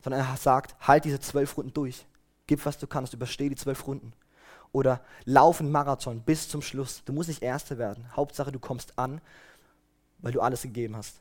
sondern 0.02 0.20
er 0.20 0.36
sagt, 0.36 0.76
halt 0.86 1.04
diese 1.04 1.18
zwölf 1.18 1.56
Runden 1.56 1.72
durch. 1.72 2.06
Gib, 2.46 2.64
was 2.66 2.78
du 2.78 2.86
kannst, 2.86 3.14
übersteh 3.14 3.48
die 3.48 3.56
zwölf 3.56 3.86
Runden. 3.86 4.12
Oder 4.70 5.00
lauf 5.24 5.60
einen 5.60 5.72
Marathon 5.72 6.20
bis 6.20 6.48
zum 6.48 6.62
Schluss. 6.62 7.02
Du 7.04 7.12
musst 7.12 7.28
nicht 7.28 7.42
Erster 7.42 7.78
werden. 7.78 8.06
Hauptsache, 8.14 8.52
du 8.52 8.58
kommst 8.58 8.98
an, 8.98 9.20
weil 10.18 10.32
du 10.32 10.40
alles 10.40 10.62
gegeben 10.62 10.96
hast. 10.96 11.20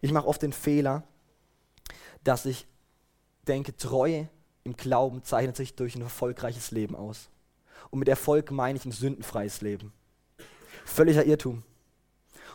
Ich 0.00 0.12
mache 0.12 0.26
oft 0.26 0.42
den 0.42 0.52
Fehler, 0.52 1.02
dass 2.22 2.44
ich 2.44 2.66
denke, 3.46 3.76
Treue 3.76 4.28
im 4.64 4.76
Glauben 4.76 5.22
zeichnet 5.24 5.56
sich 5.56 5.74
durch 5.74 5.94
ein 5.96 6.02
erfolgreiches 6.02 6.70
Leben 6.70 6.94
aus. 6.94 7.28
Und 7.90 7.98
mit 7.98 8.08
Erfolg 8.08 8.50
meine 8.50 8.78
ich 8.78 8.84
ein 8.84 8.92
sündenfreies 8.92 9.62
Leben. 9.62 9.92
Völliger 10.84 11.24
Irrtum. 11.24 11.62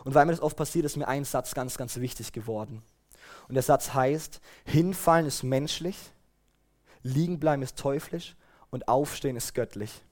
Und 0.04 0.14
weil 0.14 0.24
mir 0.26 0.32
das 0.32 0.40
oft 0.40 0.56
passiert, 0.56 0.84
ist 0.84 0.96
mir 0.96 1.08
ein 1.08 1.24
Satz 1.24 1.54
ganz, 1.54 1.76
ganz 1.76 1.96
wichtig 1.96 2.32
geworden. 2.32 2.82
Und 3.48 3.54
der 3.54 3.62
Satz 3.62 3.92
heißt, 3.92 4.40
hinfallen 4.64 5.26
ist 5.26 5.42
menschlich, 5.42 5.96
liegen 7.02 7.40
bleiben 7.40 7.62
ist 7.62 7.76
teuflisch 7.76 8.36
und 8.70 8.88
aufstehen 8.88 9.36
ist 9.36 9.54
göttlich. 9.54 10.02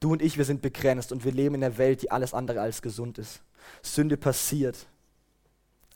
Du 0.00 0.12
und 0.12 0.22
ich, 0.22 0.36
wir 0.36 0.44
sind 0.44 0.60
begrenzt 0.60 1.12
und 1.12 1.24
wir 1.24 1.32
leben 1.32 1.54
in 1.54 1.64
einer 1.64 1.78
Welt, 1.78 2.02
die 2.02 2.10
alles 2.10 2.34
andere 2.34 2.60
als 2.60 2.82
gesund 2.82 3.18
ist. 3.18 3.40
Sünde 3.82 4.16
passiert. 4.16 4.86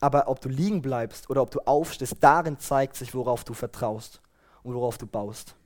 Aber 0.01 0.29
ob 0.29 0.41
du 0.41 0.49
liegen 0.49 0.81
bleibst 0.81 1.29
oder 1.29 1.43
ob 1.43 1.51
du 1.51 1.61
aufstehst, 1.61 2.17
darin 2.21 2.59
zeigt 2.59 2.97
sich, 2.97 3.15
worauf 3.15 3.45
du 3.45 3.55
vertraust 3.55 4.21
und 4.63 4.75
worauf 4.75 4.99
du 4.99 5.07
baust. 5.07 5.57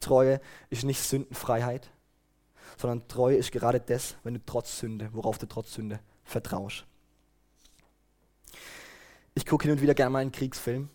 Treue 0.00 0.40
ist 0.70 0.84
nicht 0.84 1.02
Sündenfreiheit, 1.02 1.90
sondern 2.78 3.06
Treue 3.08 3.36
ist 3.36 3.52
gerade 3.52 3.80
das, 3.80 4.16
wenn 4.22 4.34
du 4.34 4.40
trotz 4.44 4.78
Sünde, 4.78 5.10
worauf 5.12 5.38
du 5.38 5.46
trotz 5.46 5.74
Sünde 5.74 6.00
vertraust. 6.24 6.84
Ich 9.34 9.44
gucke 9.44 9.64
hin 9.64 9.72
und 9.72 9.82
wieder 9.82 9.94
gerne 9.94 10.10
mal 10.10 10.20
einen 10.20 10.32
Kriegsfilm 10.32 10.88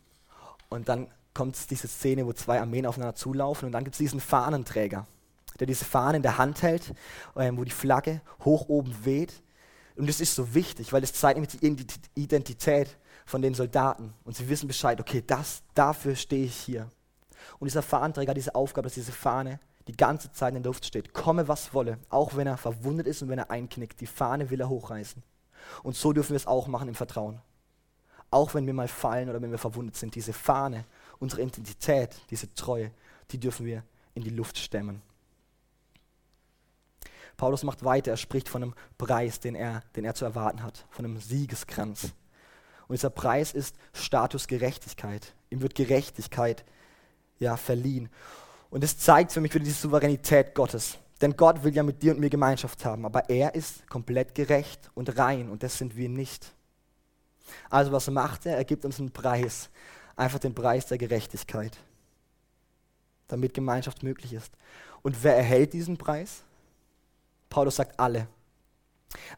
und 0.69 0.89
dann 0.89 1.11
kommt 1.33 1.69
diese 1.69 1.87
Szene, 1.87 2.25
wo 2.25 2.33
zwei 2.33 2.59
Armeen 2.59 2.85
aufeinander 2.85 3.15
zulaufen 3.15 3.67
und 3.67 3.71
dann 3.71 3.83
gibt 3.83 3.93
es 3.93 3.99
diesen 3.99 4.19
Fahnenträger, 4.19 5.07
der 5.59 5.67
diese 5.67 5.85
Fahne 5.85 6.17
in 6.17 6.23
der 6.23 6.37
Hand 6.37 6.61
hält, 6.63 6.93
ähm, 7.35 7.57
wo 7.57 7.63
die 7.63 7.71
Flagge 7.71 8.21
hoch 8.43 8.67
oben 8.67 9.05
weht. 9.05 9.41
Und 9.95 10.07
das 10.07 10.21
ist 10.21 10.35
so 10.35 10.53
wichtig, 10.53 10.93
weil 10.93 11.03
es 11.03 11.13
zeigt 11.13 11.37
nämlich 11.39 11.57
die 11.57 12.21
Identität 12.21 12.97
von 13.25 13.41
den 13.41 13.53
Soldaten 13.53 14.13
und 14.23 14.35
sie 14.35 14.47
wissen 14.49 14.67
Bescheid, 14.67 14.99
okay, 14.99 15.23
das, 15.25 15.63
dafür 15.73 16.15
stehe 16.15 16.45
ich 16.45 16.55
hier. 16.55 16.89
Und 17.59 17.65
dieser 17.65 17.81
Fahnenträger 17.81 18.31
hat 18.31 18.37
diese 18.37 18.55
Aufgabe, 18.55 18.87
dass 18.87 18.95
diese 18.95 19.11
Fahne 19.11 19.59
die 19.87 19.97
ganze 19.97 20.31
Zeit 20.31 20.55
in 20.55 20.63
der 20.63 20.69
Luft 20.69 20.85
steht, 20.85 21.13
komme 21.13 21.47
was 21.47 21.73
wolle, 21.73 21.97
auch 22.09 22.35
wenn 22.35 22.47
er 22.47 22.57
verwundet 22.57 23.07
ist 23.07 23.21
und 23.21 23.29
wenn 23.29 23.39
er 23.39 23.51
einknickt, 23.51 23.99
die 23.99 24.07
Fahne 24.07 24.49
will 24.49 24.61
er 24.61 24.69
hochreißen. 24.69 25.23
Und 25.83 25.95
so 25.95 26.13
dürfen 26.13 26.31
wir 26.31 26.37
es 26.37 26.47
auch 26.47 26.67
machen 26.67 26.87
im 26.87 26.95
Vertrauen. 26.95 27.41
Auch 28.29 28.53
wenn 28.53 28.65
wir 28.65 28.73
mal 28.73 28.87
fallen 28.87 29.29
oder 29.29 29.41
wenn 29.41 29.51
wir 29.51 29.57
verwundet 29.57 29.95
sind, 29.95 30.15
diese 30.15 30.33
Fahne, 30.33 30.85
unsere 31.19 31.41
Identität, 31.41 32.15
diese 32.29 32.53
Treue, 32.53 32.91
die 33.31 33.39
dürfen 33.39 33.65
wir 33.65 33.83
in 34.13 34.23
die 34.23 34.29
Luft 34.29 34.57
stemmen. 34.57 35.01
Paulus 37.41 37.63
macht 37.63 37.83
weiter, 37.83 38.11
er 38.11 38.17
spricht 38.17 38.47
von 38.47 38.61
einem 38.61 38.75
Preis, 38.99 39.39
den 39.39 39.55
er, 39.55 39.81
den 39.95 40.05
er 40.05 40.13
zu 40.13 40.25
erwarten 40.25 40.61
hat, 40.61 40.85
von 40.91 41.05
einem 41.05 41.17
Siegeskranz. 41.17 42.13
Und 42.87 42.93
dieser 42.93 43.09
Preis 43.09 43.53
ist 43.53 43.75
Status 43.93 44.45
Gerechtigkeit. 44.45 45.33
Ihm 45.49 45.63
wird 45.63 45.73
Gerechtigkeit 45.73 46.63
ja, 47.39 47.57
verliehen. 47.57 48.09
Und 48.69 48.83
es 48.83 48.99
zeigt 48.99 49.31
für 49.31 49.41
mich 49.41 49.51
wieder 49.55 49.65
die 49.65 49.71
Souveränität 49.71 50.53
Gottes. 50.53 50.99
Denn 51.19 51.35
Gott 51.35 51.63
will 51.63 51.73
ja 51.73 51.81
mit 51.81 52.03
dir 52.03 52.13
und 52.13 52.19
mir 52.19 52.29
Gemeinschaft 52.29 52.85
haben, 52.85 53.07
aber 53.07 53.27
er 53.27 53.55
ist 53.55 53.89
komplett 53.89 54.35
gerecht 54.35 54.91
und 54.93 55.17
rein 55.17 55.49
und 55.49 55.63
das 55.63 55.79
sind 55.79 55.95
wir 55.95 56.09
nicht. 56.09 56.53
Also 57.71 57.91
was 57.91 58.07
macht 58.11 58.45
er? 58.45 58.55
Er 58.55 58.65
gibt 58.65 58.85
uns 58.85 58.99
einen 58.99 59.13
Preis, 59.13 59.71
einfach 60.15 60.37
den 60.37 60.53
Preis 60.53 60.85
der 60.85 60.99
Gerechtigkeit, 60.99 61.75
damit 63.27 63.55
Gemeinschaft 63.55 64.03
möglich 64.03 64.31
ist. 64.31 64.53
Und 65.01 65.23
wer 65.23 65.35
erhält 65.35 65.73
diesen 65.73 65.97
Preis? 65.97 66.43
Paulus 67.51 67.75
sagt 67.75 67.99
alle. 67.99 68.27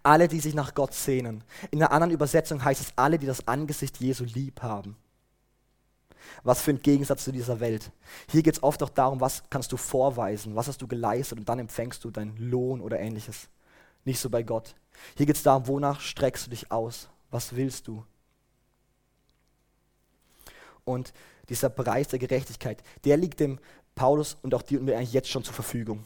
Alle, 0.04 0.30
die 0.30 0.40
sich 0.40 0.54
nach 0.54 0.74
Gott 0.74 0.94
sehnen. 0.94 1.44
In 1.72 1.82
einer 1.82 1.92
anderen 1.92 2.14
Übersetzung 2.14 2.64
heißt 2.64 2.80
es 2.80 2.94
alle, 2.96 3.20
die 3.20 3.26
das 3.26 3.46
Angesicht 3.48 4.00
Jesu 4.00 4.24
lieb 4.24 4.62
haben. 4.62 4.96
Was 6.44 6.62
für 6.62 6.72
ein 6.72 6.82
Gegensatz 6.82 7.26
zu 7.26 7.34
dieser 7.34 7.60
Welt. 7.60 7.92
Hier 8.30 8.44
geht 8.44 8.54
es 8.54 8.64
oft 8.64 8.82
auch 8.82 8.90
darum, 8.90 9.20
was 9.20 9.44
kannst 9.50 9.74
du 9.74 9.78
vorweisen, 9.78 10.56
was 10.56 10.68
hast 10.70 10.82
du 10.82 10.88
geleistet 10.88 11.40
und 11.40 11.50
dann 11.50 11.60
empfängst 11.60 12.04
du 12.04 12.12
deinen 12.12 12.38
Lohn 12.38 12.80
oder 12.80 13.00
ähnliches. 13.00 13.50
Nicht 14.06 14.20
so 14.20 14.30
bei 14.30 14.44
Gott. 14.44 14.76
Hier 15.18 15.26
geht 15.26 15.36
es 15.36 15.44
darum, 15.44 15.68
wonach 15.68 16.00
streckst 16.00 16.46
du 16.46 16.50
dich 16.52 16.72
aus, 16.72 17.10
was 17.32 17.56
willst 17.56 17.88
du. 17.88 18.06
Und 20.86 21.14
dieser 21.50 21.70
Preis 21.70 22.10
der 22.10 22.20
Gerechtigkeit, 22.20 22.84
der 23.04 23.18
liegt 23.18 23.40
dem 23.40 23.60
Paulus 23.96 24.38
und 24.44 24.54
auch 24.54 24.62
dir 24.62 24.80
und 24.80 24.86
mir 24.86 24.98
eigentlich 24.98 25.14
jetzt 25.14 25.30
schon 25.30 25.44
zur 25.44 25.54
Verfügung. 25.54 26.06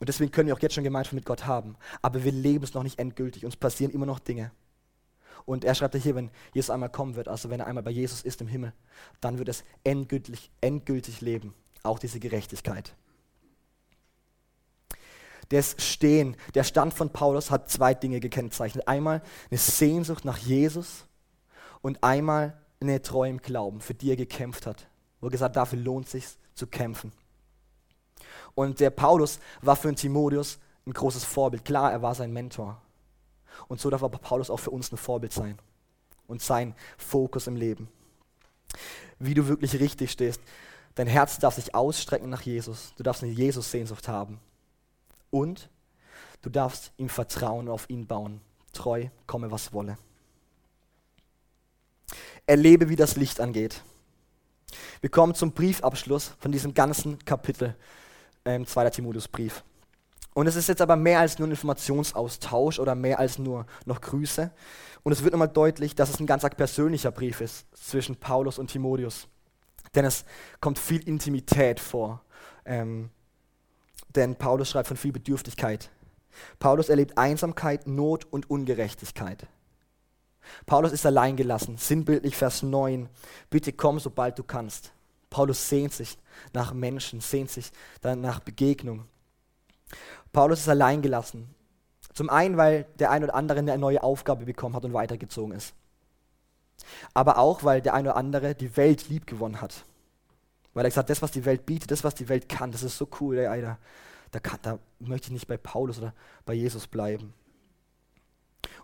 Und 0.00 0.08
deswegen 0.08 0.32
können 0.32 0.48
wir 0.48 0.54
auch 0.54 0.60
jetzt 0.60 0.74
schon 0.74 0.84
Gemeinschaft 0.84 1.14
mit 1.14 1.24
Gott 1.24 1.46
haben. 1.46 1.76
Aber 2.02 2.24
wir 2.24 2.32
leben 2.32 2.64
es 2.64 2.74
noch 2.74 2.82
nicht 2.82 2.98
endgültig. 2.98 3.44
Uns 3.44 3.56
passieren 3.56 3.92
immer 3.92 4.06
noch 4.06 4.18
Dinge. 4.18 4.50
Und 5.46 5.64
er 5.64 5.74
schreibt 5.74 5.94
hier, 5.94 6.14
wenn 6.14 6.30
Jesus 6.52 6.70
einmal 6.70 6.90
kommen 6.90 7.16
wird, 7.16 7.28
also 7.28 7.50
wenn 7.50 7.60
er 7.60 7.66
einmal 7.66 7.82
bei 7.82 7.90
Jesus 7.90 8.22
ist 8.22 8.40
im 8.40 8.48
Himmel, 8.48 8.72
dann 9.20 9.38
wird 9.38 9.48
es 9.48 9.62
endgültig, 9.84 10.50
endgültig 10.60 11.20
leben, 11.20 11.54
auch 11.82 11.98
diese 11.98 12.18
Gerechtigkeit. 12.18 12.94
Das 15.50 15.76
Stehen, 15.78 16.36
der 16.54 16.64
Stand 16.64 16.94
von 16.94 17.10
Paulus 17.10 17.50
hat 17.50 17.70
zwei 17.70 17.92
Dinge 17.92 18.20
gekennzeichnet. 18.20 18.88
Einmal 18.88 19.22
eine 19.50 19.58
Sehnsucht 19.58 20.24
nach 20.24 20.38
Jesus 20.38 21.04
und 21.82 22.02
einmal 22.02 22.58
eine 22.80 23.02
Treue 23.02 23.30
im 23.30 23.42
Glauben, 23.42 23.82
für 23.82 23.92
die 23.92 24.10
er 24.10 24.16
gekämpft 24.16 24.66
hat. 24.66 24.88
Wo 25.20 25.26
er 25.26 25.30
gesagt 25.30 25.50
hat, 25.50 25.56
dafür 25.56 25.78
lohnt 25.78 26.06
es 26.06 26.12
sich 26.12 26.26
zu 26.54 26.66
kämpfen. 26.66 27.12
Und 28.54 28.80
der 28.80 28.90
Paulus 28.90 29.38
war 29.62 29.76
für 29.76 29.88
den 29.88 29.96
Timotheus 29.96 30.58
ein 30.86 30.92
großes 30.92 31.24
Vorbild. 31.24 31.64
Klar, 31.64 31.92
er 31.92 32.02
war 32.02 32.14
sein 32.14 32.32
Mentor. 32.32 32.80
Und 33.68 33.80
so 33.80 33.90
darf 33.90 34.02
aber 34.02 34.18
Paulus 34.18 34.50
auch 34.50 34.58
für 34.58 34.70
uns 34.70 34.92
ein 34.92 34.96
Vorbild 34.96 35.32
sein 35.32 35.58
und 36.26 36.42
sein 36.42 36.74
Fokus 36.98 37.46
im 37.46 37.56
Leben. 37.56 37.88
Wie 39.18 39.34
du 39.34 39.46
wirklich 39.48 39.78
richtig 39.78 40.10
stehst. 40.10 40.40
Dein 40.94 41.06
Herz 41.06 41.38
darf 41.38 41.54
sich 41.54 41.74
ausstrecken 41.74 42.30
nach 42.30 42.42
Jesus. 42.42 42.92
Du 42.96 43.02
darfst 43.02 43.22
eine 43.22 43.32
Jesus-Sehnsucht 43.32 44.08
haben. 44.08 44.40
Und 45.30 45.68
du 46.42 46.50
darfst 46.50 46.92
ihm 46.96 47.08
vertrauen 47.08 47.66
und 47.66 47.74
auf 47.74 47.90
ihn 47.90 48.06
bauen. 48.06 48.40
Treu, 48.72 49.06
komme 49.26 49.50
was 49.50 49.72
wolle. 49.72 49.98
Erlebe, 52.46 52.88
wie 52.88 52.96
das 52.96 53.16
Licht 53.16 53.40
angeht. 53.40 53.82
Wir 55.00 55.10
kommen 55.10 55.34
zum 55.34 55.52
Briefabschluss 55.52 56.32
von 56.38 56.52
diesem 56.52 56.74
ganzen 56.74 57.24
Kapitel, 57.24 57.74
ähm, 58.44 58.66
2. 58.66 58.90
Timotheusbrief. 58.90 59.64
Und 60.34 60.48
es 60.48 60.56
ist 60.56 60.68
jetzt 60.68 60.82
aber 60.82 60.96
mehr 60.96 61.20
als 61.20 61.38
nur 61.38 61.46
ein 61.48 61.52
Informationsaustausch 61.52 62.80
oder 62.80 62.94
mehr 62.94 63.20
als 63.20 63.38
nur 63.38 63.66
noch 63.86 64.00
Grüße. 64.00 64.50
Und 65.04 65.12
es 65.12 65.22
wird 65.22 65.32
nochmal 65.32 65.48
deutlich, 65.48 65.94
dass 65.94 66.10
es 66.10 66.18
ein 66.18 66.26
ganz 66.26 66.42
persönlicher 66.42 67.12
Brief 67.12 67.40
ist 67.40 67.66
zwischen 67.76 68.16
Paulus 68.16 68.58
und 68.58 68.70
Timotheus. 68.70 69.28
Denn 69.94 70.04
es 70.04 70.24
kommt 70.60 70.78
viel 70.78 71.06
Intimität 71.06 71.78
vor. 71.78 72.22
Ähm, 72.64 73.10
denn 74.14 74.34
Paulus 74.36 74.70
schreibt 74.70 74.88
von 74.88 74.96
viel 74.96 75.12
Bedürftigkeit. 75.12 75.90
Paulus 76.58 76.88
erlebt 76.88 77.16
Einsamkeit, 77.16 77.86
Not 77.86 78.24
und 78.24 78.50
Ungerechtigkeit. 78.50 79.46
Paulus 80.66 80.92
ist 80.92 81.06
alleingelassen, 81.06 81.76
sinnbildlich 81.76 82.36
Vers 82.36 82.62
9. 82.62 83.08
Bitte 83.50 83.72
komm, 83.72 83.98
sobald 83.98 84.38
du 84.38 84.42
kannst. 84.42 84.93
Paulus 85.34 85.68
sehnt 85.68 85.92
sich 85.92 86.16
nach 86.52 86.72
Menschen, 86.72 87.20
sehnt 87.20 87.50
sich 87.50 87.72
nach 88.04 88.38
Begegnung. 88.38 89.04
Paulus 90.32 90.60
ist 90.60 90.68
allein 90.68 91.02
gelassen. 91.02 91.52
Zum 92.12 92.30
einen, 92.30 92.56
weil 92.56 92.86
der 93.00 93.10
ein 93.10 93.24
oder 93.24 93.34
andere 93.34 93.58
eine 93.58 93.76
neue 93.76 94.00
Aufgabe 94.04 94.44
bekommen 94.44 94.76
hat 94.76 94.84
und 94.84 94.92
weitergezogen 94.92 95.56
ist. 95.56 95.74
Aber 97.14 97.38
auch, 97.38 97.64
weil 97.64 97.82
der 97.82 97.94
ein 97.94 98.06
oder 98.06 98.14
andere 98.14 98.54
die 98.54 98.76
Welt 98.76 99.08
lieb 99.08 99.26
gewonnen 99.26 99.60
hat. 99.60 99.84
Weil 100.72 100.84
er 100.84 100.90
gesagt 100.90 101.06
hat, 101.06 101.10
das, 101.10 101.20
was 101.20 101.32
die 101.32 101.44
Welt 101.44 101.66
bietet, 101.66 101.90
das, 101.90 102.04
was 102.04 102.14
die 102.14 102.28
Welt 102.28 102.48
kann, 102.48 102.70
das 102.70 102.84
ist 102.84 102.96
so 102.96 103.08
cool, 103.20 103.36
ey, 103.38 103.46
Alter. 103.46 103.80
Da, 104.30 104.38
kann, 104.38 104.60
da 104.62 104.78
möchte 105.00 105.26
ich 105.26 105.32
nicht 105.32 105.48
bei 105.48 105.56
Paulus 105.56 105.98
oder 105.98 106.14
bei 106.46 106.54
Jesus 106.54 106.86
bleiben. 106.86 107.34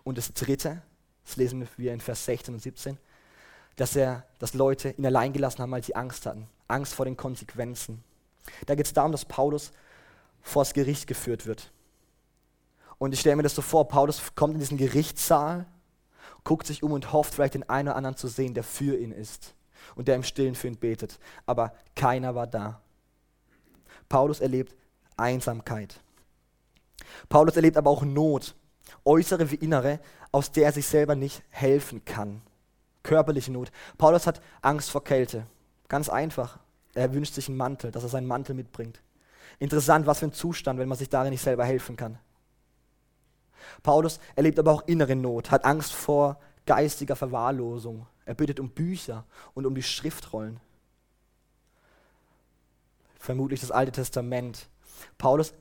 Und 0.03 0.17
das 0.17 0.33
Dritte, 0.33 0.81
das 1.23 1.37
lesen 1.37 1.65
wir 1.77 1.93
in 1.93 2.01
Vers 2.01 2.25
16 2.25 2.53
und 2.55 2.59
17, 2.59 2.97
dass, 3.81 3.95
er, 3.95 4.23
dass 4.37 4.53
Leute 4.53 4.91
ihn 4.91 5.07
allein 5.07 5.33
gelassen 5.33 5.59
haben, 5.59 5.71
weil 5.71 5.83
sie 5.83 5.95
Angst 5.95 6.27
hatten. 6.27 6.47
Angst 6.67 6.93
vor 6.93 7.05
den 7.05 7.17
Konsequenzen. 7.17 8.03
Da 8.67 8.75
geht 8.75 8.85
es 8.85 8.93
darum, 8.93 9.11
dass 9.11 9.25
Paulus 9.25 9.71
vors 10.43 10.73
Gericht 10.73 11.07
geführt 11.07 11.47
wird. 11.47 11.71
Und 12.99 13.11
ich 13.11 13.21
stelle 13.21 13.37
mir 13.37 13.41
das 13.41 13.55
so 13.55 13.63
vor, 13.63 13.87
Paulus 13.87 14.35
kommt 14.35 14.53
in 14.53 14.59
diesen 14.59 14.77
Gerichtssaal, 14.77 15.65
guckt 16.43 16.67
sich 16.67 16.83
um 16.83 16.91
und 16.91 17.11
hofft 17.11 17.33
vielleicht 17.33 17.55
den 17.55 17.67
einen 17.69 17.87
oder 17.87 17.95
anderen 17.95 18.15
zu 18.15 18.27
sehen, 18.27 18.53
der 18.53 18.63
für 18.63 18.99
ihn 18.99 19.11
ist 19.11 19.55
und 19.95 20.07
der 20.07 20.15
im 20.15 20.23
Stillen 20.23 20.53
für 20.53 20.67
ihn 20.67 20.77
betet. 20.77 21.17
Aber 21.47 21.73
keiner 21.95 22.35
war 22.35 22.45
da. 22.45 22.81
Paulus 24.07 24.41
erlebt 24.41 24.75
Einsamkeit. 25.17 25.99
Paulus 27.29 27.55
erlebt 27.55 27.77
aber 27.77 27.89
auch 27.89 28.03
Not, 28.03 28.53
äußere 29.05 29.49
wie 29.49 29.55
innere, 29.55 29.99
aus 30.31 30.51
der 30.51 30.65
er 30.65 30.71
sich 30.71 30.85
selber 30.85 31.15
nicht 31.15 31.41
helfen 31.49 32.05
kann. 32.05 32.43
Körperliche 33.03 33.51
Not. 33.51 33.71
Paulus 33.97 34.27
hat 34.27 34.41
Angst 34.61 34.91
vor 34.91 35.03
Kälte. 35.03 35.47
Ganz 35.87 36.09
einfach. 36.09 36.59
Er 36.93 37.13
wünscht 37.13 37.33
sich 37.33 37.47
einen 37.47 37.57
Mantel, 37.57 37.91
dass 37.91 38.03
er 38.03 38.09
seinen 38.09 38.27
Mantel 38.27 38.55
mitbringt. 38.55 39.01
Interessant, 39.59 40.05
was 40.05 40.19
für 40.19 40.25
ein 40.25 40.33
Zustand, 40.33 40.79
wenn 40.79 40.89
man 40.89 40.97
sich 40.97 41.09
darin 41.09 41.31
nicht 41.31 41.41
selber 41.41 41.65
helfen 41.65 41.95
kann. 41.95 42.17
Paulus 43.83 44.19
erlebt 44.35 44.59
aber 44.59 44.71
auch 44.71 44.87
innere 44.87 45.15
Not, 45.15 45.51
hat 45.51 45.65
Angst 45.65 45.93
vor 45.93 46.39
geistiger 46.65 47.15
Verwahrlosung. 47.15 48.07
Er 48.25 48.35
bittet 48.35 48.59
um 48.59 48.69
Bücher 48.69 49.25
und 49.53 49.65
um 49.65 49.75
die 49.75 49.83
Schriftrollen. 49.83 50.59
Vermutlich 53.19 53.61
das 53.61 53.71
Alte 53.71 53.91
Testament. 53.91 54.67
Paulus 55.17 55.53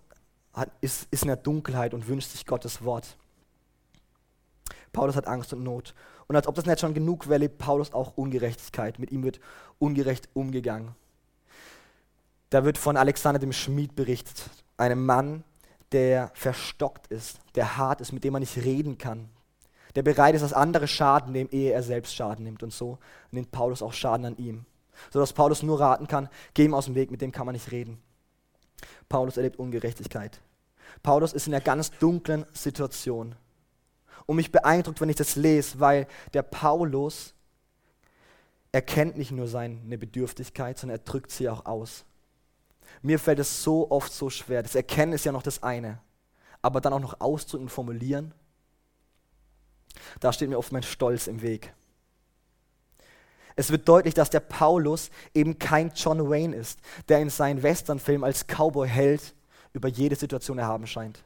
hat, 0.52 0.70
ist, 0.80 1.08
ist 1.10 1.22
in 1.22 1.28
der 1.28 1.36
Dunkelheit 1.36 1.94
und 1.94 2.08
wünscht 2.08 2.30
sich 2.30 2.46
Gottes 2.46 2.84
Wort. 2.84 3.16
Paulus 4.92 5.16
hat 5.16 5.26
Angst 5.26 5.52
und 5.52 5.62
Not. 5.62 5.94
Und 6.30 6.36
als 6.36 6.46
ob 6.46 6.54
das 6.54 6.64
nicht 6.64 6.78
schon 6.78 6.94
genug 6.94 7.28
wäre, 7.28 7.40
lebt 7.40 7.58
Paulus 7.58 7.92
auch 7.92 8.16
Ungerechtigkeit. 8.16 9.00
Mit 9.00 9.10
ihm 9.10 9.24
wird 9.24 9.40
ungerecht 9.80 10.28
umgegangen. 10.32 10.94
Da 12.50 12.64
wird 12.64 12.78
von 12.78 12.96
Alexander 12.96 13.40
dem 13.40 13.52
Schmied 13.52 13.96
berichtet, 13.96 14.48
einem 14.76 15.04
Mann, 15.04 15.42
der 15.90 16.30
verstockt 16.34 17.08
ist, 17.08 17.40
der 17.56 17.76
hart 17.76 18.00
ist, 18.00 18.12
mit 18.12 18.22
dem 18.22 18.34
man 18.34 18.42
nicht 18.42 18.56
reden 18.58 18.96
kann, 18.96 19.28
der 19.96 20.04
bereit 20.04 20.36
ist, 20.36 20.42
dass 20.42 20.52
andere 20.52 20.86
Schaden 20.86 21.32
nehmen, 21.32 21.50
ehe 21.50 21.72
er 21.72 21.82
selbst 21.82 22.14
Schaden 22.14 22.44
nimmt. 22.44 22.62
Und 22.62 22.72
so 22.72 22.98
nimmt 23.32 23.50
Paulus 23.50 23.82
auch 23.82 23.92
Schaden 23.92 24.24
an 24.24 24.36
ihm. 24.36 24.66
Sodass 25.12 25.32
Paulus 25.32 25.64
nur 25.64 25.80
raten 25.80 26.06
kann, 26.06 26.28
geh 26.54 26.64
ihm 26.64 26.74
aus 26.74 26.84
dem 26.84 26.94
Weg, 26.94 27.10
mit 27.10 27.22
dem 27.22 27.32
kann 27.32 27.46
man 27.46 27.54
nicht 27.56 27.72
reden. 27.72 28.00
Paulus 29.08 29.36
erlebt 29.36 29.58
Ungerechtigkeit. 29.58 30.40
Paulus 31.02 31.32
ist 31.32 31.48
in 31.48 31.54
einer 31.54 31.64
ganz 31.64 31.90
dunklen 31.98 32.46
Situation. 32.52 33.34
Und 34.26 34.36
mich 34.36 34.52
beeindruckt, 34.52 35.00
wenn 35.00 35.08
ich 35.08 35.16
das 35.16 35.36
lese, 35.36 35.80
weil 35.80 36.06
der 36.34 36.42
Paulus 36.42 37.34
erkennt 38.72 39.16
nicht 39.16 39.32
nur 39.32 39.48
seine 39.48 39.98
Bedürftigkeit, 39.98 40.78
sondern 40.78 40.98
er 40.98 41.04
drückt 41.04 41.30
sie 41.30 41.48
auch 41.48 41.66
aus. 41.66 42.04
Mir 43.02 43.18
fällt 43.18 43.38
es 43.38 43.62
so 43.62 43.90
oft 43.90 44.12
so 44.12 44.30
schwer. 44.30 44.62
Das 44.62 44.74
Erkennen 44.74 45.12
ist 45.12 45.24
ja 45.24 45.32
noch 45.32 45.42
das 45.42 45.62
eine. 45.62 46.00
Aber 46.62 46.80
dann 46.80 46.92
auch 46.92 47.00
noch 47.00 47.20
ausdrücken 47.20 47.68
formulieren, 47.68 48.34
da 50.20 50.32
steht 50.32 50.48
mir 50.48 50.58
oft 50.58 50.72
mein 50.72 50.82
Stolz 50.82 51.26
im 51.26 51.42
Weg. 51.42 51.72
Es 53.56 53.70
wird 53.70 53.88
deutlich, 53.88 54.14
dass 54.14 54.30
der 54.30 54.40
Paulus 54.40 55.10
eben 55.34 55.58
kein 55.58 55.90
John 55.94 56.30
Wayne 56.30 56.56
ist, 56.56 56.80
der 57.08 57.20
in 57.20 57.30
seinen 57.30 57.62
Westernfilmen 57.62 58.24
als 58.24 58.46
Cowboy-Held 58.46 59.34
über 59.72 59.88
jede 59.88 60.16
Situation 60.16 60.58
erhaben 60.58 60.86
scheint. 60.86 61.22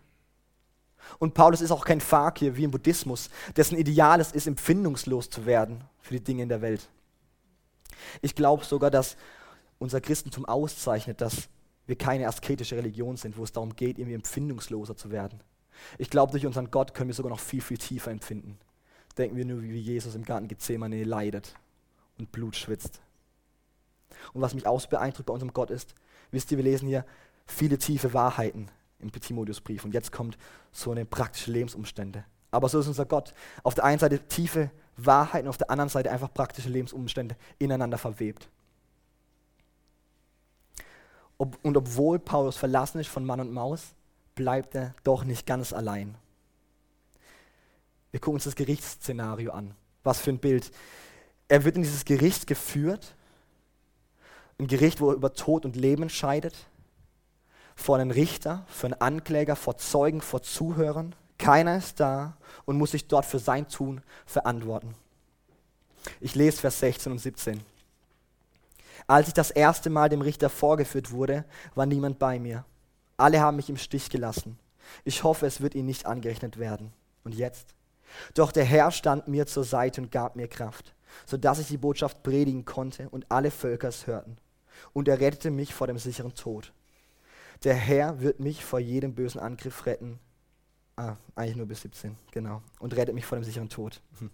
Und 1.18 1.34
Paulus 1.34 1.60
ist 1.60 1.70
auch 1.70 1.84
kein 1.84 2.00
Fakir 2.00 2.56
wie 2.56 2.64
im 2.64 2.70
Buddhismus, 2.70 3.30
dessen 3.56 3.78
Ideal 3.78 4.20
es 4.20 4.32
ist, 4.32 4.46
empfindungslos 4.46 5.30
zu 5.30 5.46
werden 5.46 5.84
für 6.00 6.14
die 6.14 6.24
Dinge 6.24 6.42
in 6.42 6.48
der 6.48 6.62
Welt. 6.62 6.88
Ich 8.22 8.34
glaube 8.34 8.64
sogar, 8.64 8.90
dass 8.90 9.16
unser 9.78 10.00
Christentum 10.00 10.44
auszeichnet, 10.44 11.20
dass 11.20 11.48
wir 11.86 11.96
keine 11.96 12.26
asketische 12.26 12.76
Religion 12.76 13.16
sind, 13.16 13.36
wo 13.36 13.44
es 13.44 13.52
darum 13.52 13.76
geht, 13.76 13.98
irgendwie 13.98 14.14
empfindungsloser 14.14 14.96
zu 14.96 15.10
werden. 15.10 15.40
Ich 15.98 16.10
glaube, 16.10 16.32
durch 16.32 16.46
unseren 16.46 16.70
Gott 16.70 16.94
können 16.94 17.08
wir 17.08 17.14
sogar 17.14 17.30
noch 17.30 17.40
viel, 17.40 17.60
viel 17.60 17.78
tiefer 17.78 18.10
empfinden. 18.10 18.58
Denken 19.18 19.36
wir 19.36 19.44
nur, 19.44 19.62
wie 19.62 19.78
Jesus 19.78 20.14
im 20.14 20.24
Garten 20.24 20.48
Gethsemane 20.48 21.04
leidet 21.04 21.54
und 22.18 22.32
Blut 22.32 22.56
schwitzt. 22.56 23.00
Und 24.32 24.40
was 24.40 24.54
mich 24.54 24.66
auch 24.66 24.80
so 24.80 24.88
beeindruckt 24.88 25.26
bei 25.26 25.32
unserem 25.32 25.52
Gott 25.52 25.70
ist, 25.70 25.94
wisst 26.30 26.50
ihr, 26.50 26.58
wir 26.58 26.64
lesen 26.64 26.88
hier 26.88 27.04
viele 27.46 27.78
tiefe 27.78 28.14
Wahrheiten 28.14 28.70
im 29.04 29.12
Timotheusbrief 29.12 29.84
und 29.84 29.94
jetzt 29.94 30.12
kommt 30.12 30.38
so 30.72 30.90
eine 30.90 31.04
praktische 31.04 31.50
Lebensumstände. 31.50 32.24
Aber 32.50 32.68
so 32.68 32.78
ist 32.78 32.86
unser 32.86 33.04
Gott. 33.04 33.34
Auf 33.62 33.74
der 33.74 33.84
einen 33.84 33.98
Seite 33.98 34.20
tiefe 34.28 34.70
Wahrheiten, 34.96 35.48
auf 35.48 35.58
der 35.58 35.70
anderen 35.70 35.88
Seite 35.88 36.10
einfach 36.10 36.32
praktische 36.32 36.68
Lebensumstände 36.68 37.36
ineinander 37.58 37.98
verwebt. 37.98 38.48
Ob, 41.36 41.58
und 41.62 41.76
obwohl 41.76 42.18
Paulus 42.18 42.56
verlassen 42.56 43.00
ist 43.00 43.08
von 43.08 43.24
Mann 43.24 43.40
und 43.40 43.52
Maus, 43.52 43.94
bleibt 44.34 44.74
er 44.74 44.94
doch 45.02 45.24
nicht 45.24 45.46
ganz 45.46 45.72
allein. 45.72 46.16
Wir 48.12 48.20
gucken 48.20 48.36
uns 48.36 48.44
das 48.44 48.54
Gerichtsszenario 48.54 49.50
an. 49.52 49.74
Was 50.04 50.20
für 50.20 50.30
ein 50.30 50.38
Bild. 50.38 50.70
Er 51.48 51.64
wird 51.64 51.76
in 51.76 51.82
dieses 51.82 52.04
Gericht 52.04 52.46
geführt. 52.46 53.16
Ein 54.58 54.68
Gericht, 54.68 55.00
wo 55.00 55.10
er 55.10 55.16
über 55.16 55.34
Tod 55.34 55.64
und 55.64 55.74
Leben 55.74 56.04
entscheidet. 56.04 56.54
Vor 57.74 57.96
einen 57.96 58.10
Richter, 58.10 58.64
für 58.68 58.87
einen 58.87 59.00
Ankläger, 59.00 59.56
vor 59.56 59.78
Zeugen, 59.78 60.20
vor 60.20 60.42
Zuhörern. 60.42 61.14
Keiner 61.38 61.76
ist 61.76 62.00
da 62.00 62.37
und 62.64 62.78
muss 62.78 62.92
sich 62.92 63.08
dort 63.08 63.26
für 63.26 63.38
sein 63.38 63.68
Tun 63.68 64.00
verantworten. 64.26 64.94
Ich 66.20 66.34
lese 66.34 66.58
Vers 66.58 66.80
16 66.80 67.12
und 67.12 67.18
17. 67.18 67.60
Als 69.06 69.28
ich 69.28 69.34
das 69.34 69.50
erste 69.50 69.90
Mal 69.90 70.08
dem 70.08 70.22
Richter 70.22 70.48
vorgeführt 70.48 71.10
wurde, 71.10 71.44
war 71.74 71.87
niemand 71.87 72.18
bei 72.18 72.38
mir. 72.38 72.64
Alle 73.16 73.40
haben 73.40 73.56
mich 73.56 73.68
im 73.68 73.76
Stich 73.76 74.10
gelassen. 74.10 74.58
Ich 75.04 75.24
hoffe, 75.24 75.46
es 75.46 75.60
wird 75.60 75.74
ihnen 75.74 75.87
nicht 75.87 76.06
angerechnet 76.06 76.58
werden. 76.58 76.92
Und 77.22 77.34
jetzt? 77.34 77.74
Doch 78.34 78.52
der 78.52 78.64
Herr 78.64 78.90
stand 78.90 79.28
mir 79.28 79.46
zur 79.46 79.64
Seite 79.64 80.00
und 80.00 80.10
gab 80.10 80.37
mir 80.37 80.48
Kraft, 80.48 80.94
sodass 81.26 81.58
ich 81.58 81.68
die 81.68 81.76
Botschaft 81.76 82.22
predigen 82.22 82.64
konnte 82.64 83.08
und 83.10 83.26
alle 83.30 83.50
Völker 83.50 83.88
es 83.88 84.06
hörten. 84.06 84.37
Und 84.92 85.08
er 85.08 85.20
rettete 85.20 85.50
mich 85.50 85.74
vor 85.74 85.87
dem 85.87 85.98
sicheren 85.98 86.34
Tod. 86.34 86.72
Der 87.64 87.74
Herr 87.74 88.20
wird 88.20 88.40
mich 88.40 88.64
vor 88.64 88.79
jedem 88.79 89.14
bösen 89.14 89.40
Angriff 89.40 89.87
retten. 89.87 90.18
Ah, 90.96 91.16
eigentlich 91.35 91.57
nur 91.57 91.66
bis 91.66 91.81
17, 91.83 92.16
genau. 92.31 92.62
Und 92.79 92.94
rettet 92.94 93.14
mich 93.14 93.27
vor 93.27 93.38
dem 93.38 93.44
sicheren 93.44 93.68
Tod. 93.68 94.00
Hm. 94.18 94.31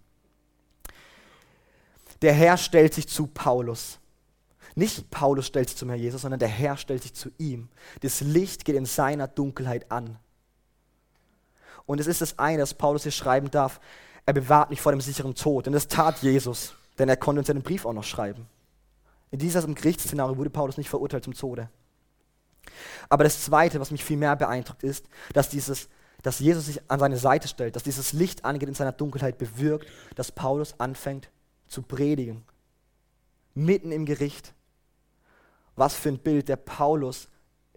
Der 2.23 2.35
Herr 2.35 2.59
stellt 2.59 2.93
sich 2.93 3.09
zu 3.09 3.27
Paulus 3.27 4.01
nicht 4.75 5.11
Paulus 5.11 5.47
stellt 5.47 5.69
sich 5.69 5.77
zum 5.77 5.89
Herrn 5.89 6.01
Jesus, 6.01 6.23
sondern 6.23 6.41
der 6.41 6.49
Herr 6.49 6.77
stellt 6.77 7.03
sich 7.03 7.15
zu 7.15 7.31
ihm. 7.39 7.69
Das 8.01 8.21
Licht 8.21 8.65
geht 8.65 8.77
in 8.77 8.87
seiner 8.87 9.27
Dunkelheit 9.29 9.91
an. 9.91 10.19
Und 11.87 12.01
es 12.01 12.07
ist 12.07 12.21
das 12.21 12.39
eine, 12.39 12.59
dass 12.59 12.75
Paulus 12.75 13.03
hier 13.03 13.13
schreiben 13.13 13.51
darf, 13.51 13.81
er 14.27 14.35
bewahrt 14.35 14.71
mich 14.71 14.81
vor 14.81 14.93
dem 14.93 15.01
sicheren 15.01 15.35
Tod. 15.35 15.67
Und 15.67 15.73
das 15.73 15.89
tat 15.89 16.23
Jesus, 16.23 16.75
denn 16.99 17.09
er 17.09 17.17
konnte 17.17 17.41
uns 17.41 17.49
seinen 17.49 17.63
Brief 17.63 17.85
auch 17.85 17.93
noch 17.93 18.05
schreiben. 18.05 18.47
In 19.31 19.39
diesem 19.39 19.75
Gerichtsszenario 19.75 20.37
wurde 20.37 20.51
Paulus 20.51 20.77
nicht 20.77 20.91
verurteilt 20.91 21.25
zum 21.25 21.35
Tode. 21.35 21.69
Aber 23.09 23.25
das 23.25 23.45
Zweite, 23.45 23.81
was 23.81 23.91
mich 23.91 24.05
viel 24.05 24.17
mehr 24.17 24.37
beeindruckt, 24.37 24.83
ist, 24.83 25.07
dass, 25.33 25.49
dieses, 25.49 25.89
dass 26.23 26.39
Jesus 26.39 26.67
sich 26.67 26.81
an 26.91 27.01
seine 27.01 27.17
Seite 27.17 27.49
stellt, 27.49 27.77
dass 27.77 27.83
dieses 27.83 28.13
Licht 28.13 28.45
angeht 28.45 28.69
in 28.69 28.75
seiner 28.75 28.93
Dunkelheit 28.93 29.39
bewirkt, 29.39 29.87
dass 30.15 30.33
Paulus 30.33 30.75
anfängt 30.79 31.31
zu 31.69 31.83
predigen. 31.83 32.45
Mitten 33.55 33.93
im 33.93 34.07
Gericht. 34.07 34.55
Was 35.77 35.95
für 35.95 36.11
ein 36.11 36.19
Bild. 36.19 36.49
Der 36.49 36.57
Paulus 36.57 37.29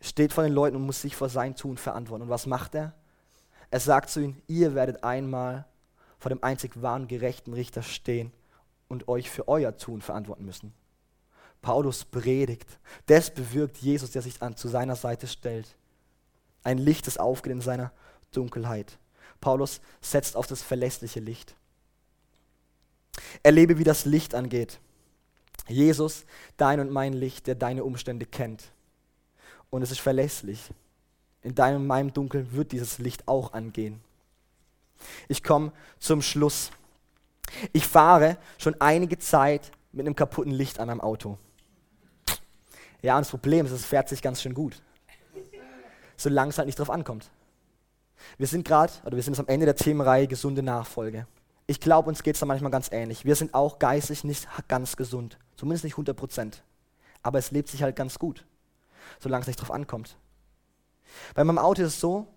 steht 0.02 0.34
vor 0.34 0.43
den 0.43 0.54
Leuten 0.54 0.76
und 0.76 0.86
muss 0.86 1.02
sich 1.02 1.15
vor 1.15 1.30
sein 1.30 1.56
Tun 1.56 1.78
verantworten. 1.78 2.24
Und 2.24 2.30
was 2.30 2.46
macht 2.46 2.76
er? 2.76 2.93
Er 3.72 3.80
sagt 3.80 4.10
zu 4.10 4.22
ihnen, 4.22 4.41
ihr 4.48 4.76
werdet 4.76 5.04
einmal 5.04 5.65
vor 6.19 6.30
dem 6.30 6.43
einzig 6.43 6.82
wahren 6.82 7.08
gerechten 7.08 7.54
Richter 7.54 7.82
stehen 7.82 8.32
und 8.88 9.08
euch 9.08 9.30
für 9.30 9.48
euer 9.48 9.76
Tun 9.76 10.02
verantworten 10.02 10.46
müssen. 10.46 10.74
Paulus 11.63 12.06
predigt. 12.06 12.78
Das 13.08 13.34
bewirkt 13.34 13.78
Jesus, 13.78 14.12
der 14.12 14.21
sich 14.21 14.39
an, 14.43 14.56
zu 14.56 14.67
seiner 14.67 14.95
Seite 14.95 15.26
stellt. 15.26 15.76
Ein 16.63 16.78
Licht, 16.78 17.08
das 17.08 17.17
aufgeht 17.17 17.54
in 17.54 17.62
seiner 17.62 17.91
Dunkelheit. 18.32 18.99
Paulus 19.41 19.82
setzt 20.02 20.36
auf 20.36 20.45
das 20.45 20.62
verlässliche 20.62 21.19
Licht. 21.19 21.56
Erlebe, 23.41 23.80
wie 23.80 23.84
das 23.84 24.06
Licht 24.06 24.36
angeht. 24.36 24.80
Jesus, 25.67 26.26
dein 26.58 26.80
und 26.80 26.91
mein 26.91 27.13
Licht, 27.13 27.47
der 27.47 27.56
deine 27.56 27.84
Umstände 27.84 28.26
kennt. 28.26 28.65
Und 29.69 29.82
es 29.82 29.91
ist 29.91 30.02
verlässlich. 30.02 30.60
In 31.41 31.56
deinem 31.56 31.82
und 31.82 31.88
meinem 31.88 32.13
Dunkeln 32.13 32.52
wird 32.52 32.71
dieses 32.73 32.99
Licht 32.99 33.28
auch 33.28 33.54
angehen. 33.54 34.02
Ich 35.28 35.43
komme 35.43 35.71
zum 35.99 36.21
Schluss. 36.21 36.71
Ich 37.71 37.88
fahre 37.88 38.38
schon 38.58 38.80
einige 38.80 39.17
Zeit 39.17 39.71
mit 39.93 40.06
einem 40.06 40.15
kaputten 40.15 40.52
Licht 40.52 40.80
an 40.80 40.88
meinem 40.88 41.02
Auto. 41.02 41.38
Ja, 43.04 43.18
und 43.18 43.22
das 43.22 43.30
Problem 43.30 43.66
ist, 43.66 43.72
es 43.74 43.86
fährt 43.86 44.10
sich 44.10 44.22
ganz 44.22 44.42
schön 44.42 44.54
gut. 44.54 44.82
Solange 46.16 46.50
es 46.50 46.58
halt 46.58 46.68
nicht 46.68 46.80
drauf 46.80 46.89
ankommt. 46.89 47.30
Wir 48.38 48.48
sind 48.48 48.66
gerade, 48.66 48.94
oder 49.06 49.18
wir 49.18 49.24
sind 49.24 49.34
jetzt 49.34 49.42
am 49.42 49.54
Ende 49.54 49.66
der 49.66 49.76
Themenreihe 49.76 50.26
gesunde 50.26 50.63
Nachfolge. 50.63 51.28
Ich 51.68 51.82
glaube, 51.82 52.08
uns 52.08 52.24
geht 52.24 52.36
es 52.36 52.39
da 52.39 52.46
manchmal 52.46 52.72
ganz 52.72 52.89
ähnlich. 52.92 53.26
Wir 53.26 53.36
sind 53.36 53.54
auch 53.54 53.78
geistig 53.78 54.24
nicht 54.24 54.48
ganz 54.70 54.96
gesund. 54.96 55.38
Zumindest 55.58 55.84
nicht 55.84 55.94
100 55.94 56.16
Prozent. 56.16 56.63
Aber 57.22 57.39
es 57.39 57.52
lebt 57.52 57.68
sich 57.68 57.84
halt 57.84 57.98
ganz 57.98 58.18
gut, 58.20 58.46
solange 59.20 59.42
es 59.42 59.48
nicht 59.48 59.60
drauf 59.60 59.72
ankommt. 59.72 60.16
Bei 61.36 61.44
meinem 61.44 61.58
Auto 61.58 61.82
ist 61.82 61.89
es 61.89 62.00
so, 62.00 62.28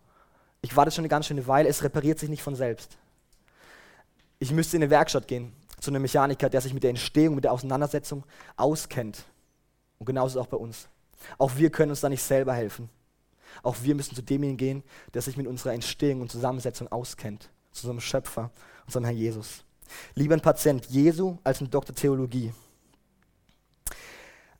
ich 0.62 0.76
warte 0.76 0.90
schon 0.90 1.02
eine 1.02 1.09
ganz 1.09 1.26
schöne 1.26 1.46
Weile, 1.46 1.68
es 1.68 1.85
repariert 1.85 2.18
sich 2.18 2.29
nicht 2.29 2.42
von 2.42 2.57
selbst. 2.57 2.98
Ich 4.40 4.50
müsste 4.50 4.76
in 4.76 4.83
eine 4.83 4.90
Werkstatt 4.90 5.29
gehen, 5.29 5.52
zu 5.81 5.90
einem 5.90 6.02
Mechaniker, 6.02 6.48
der 6.48 6.61
sich 6.61 6.74
mit 6.74 6.83
der 6.83 6.90
Entstehung, 6.90 7.37
mit 7.37 7.44
der 7.44 7.52
Auseinandersetzung 7.52 8.24
auskennt. 8.57 9.24
Und 9.98 10.06
genauso 10.06 10.40
auch 10.40 10.46
bei 10.46 10.56
uns. 10.56 10.88
Auch 11.38 11.56
wir 11.56 11.70
können 11.70 11.90
uns 11.90 12.00
da 12.00 12.09
nicht 12.09 12.22
selber 12.22 12.54
helfen. 12.54 12.88
Auch 13.62 13.76
wir 13.82 13.94
müssen 13.94 14.14
zu 14.14 14.22
demjenigen 14.22 14.59
gehen, 14.59 14.82
der 15.14 15.22
sich 15.22 15.37
mit 15.37 15.46
unserer 15.46 15.72
Entstehung 15.72 16.20
und 16.20 16.30
Zusammensetzung 16.30 16.90
auskennt. 16.92 17.50
Zu 17.72 17.87
unserem 17.87 18.00
Schöpfer, 18.00 18.50
unserem 18.87 19.04
Herrn 19.04 19.16
Jesus. 19.16 19.64
Lieber 20.14 20.35
ein 20.35 20.40
Patient 20.40 20.87
Jesu 20.87 21.38
als 21.44 21.61
ein 21.61 21.70
Doktor 21.70 21.94
Theologie. 21.94 22.52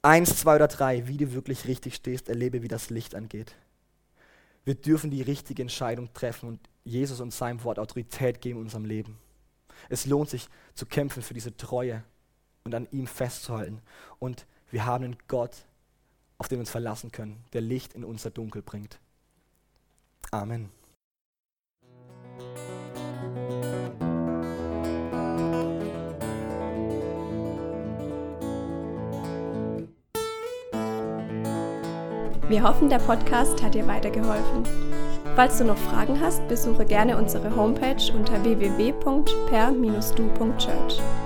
Eins, 0.03 0.37
zwei 0.37 0.57
oder 0.57 0.68
drei, 0.68 1.09
wie 1.09 1.16
du 1.16 1.33
wirklich 1.33 1.66
richtig 1.66 1.96
stehst, 1.96 2.29
erlebe, 2.29 2.62
wie 2.62 2.68
das 2.68 2.90
Licht 2.90 3.14
angeht. 3.14 3.57
Wir 4.64 4.75
dürfen 4.75 5.11
die 5.11 5.22
richtige 5.22 5.62
Entscheidung 5.62 6.12
treffen 6.12 6.49
und 6.49 6.61
Jesus 6.85 7.20
und 7.20 7.33
seinem 7.33 7.64
Wort 7.64 7.79
Autorität 7.79 8.40
geben 8.40 8.59
in 8.61 8.66
unserem 8.66 8.85
Leben. 8.85 9.18
Es 9.88 10.07
lohnt 10.07 10.31
sich 10.31 10.49
zu 10.75 10.87
kämpfen 10.87 11.22
für 11.22 11.35
diese 11.35 11.57
Treue 11.57 12.05
und 12.64 12.75
an 12.75 12.88
ihm 12.90 13.07
festzuhalten. 13.07 13.81
Und 14.18 14.46
wir 14.70 14.87
haben 14.87 15.05
einen 15.05 15.16
Gott, 15.29 15.66
auf 16.38 16.48
den 16.48 16.59
wir 16.59 16.61
uns 16.61 16.70
verlassen 16.70 17.12
können, 17.12 17.44
der 17.52 17.61
Licht 17.61 17.94
in 17.94 18.05
unser 18.05 18.31
Dunkel 18.31 18.62
bringt. 18.62 18.98
Amen. 20.31 20.70
Wir 32.48 32.62
hoffen, 32.62 32.88
der 32.88 33.00
Podcast 33.00 33.61
hat 33.61 33.74
dir 33.74 33.88
weitergeholfen. 33.88 34.62
Falls 35.35 35.59
du 35.59 35.64
noch 35.64 35.76
Fragen 35.76 36.20
hast, 36.20 36.46
besuche 36.48 36.87
gerne 36.87 37.16
unsere 37.16 37.57
Homepage 37.57 38.12
unter 38.14 38.44
www.per-du.church. 38.44 41.26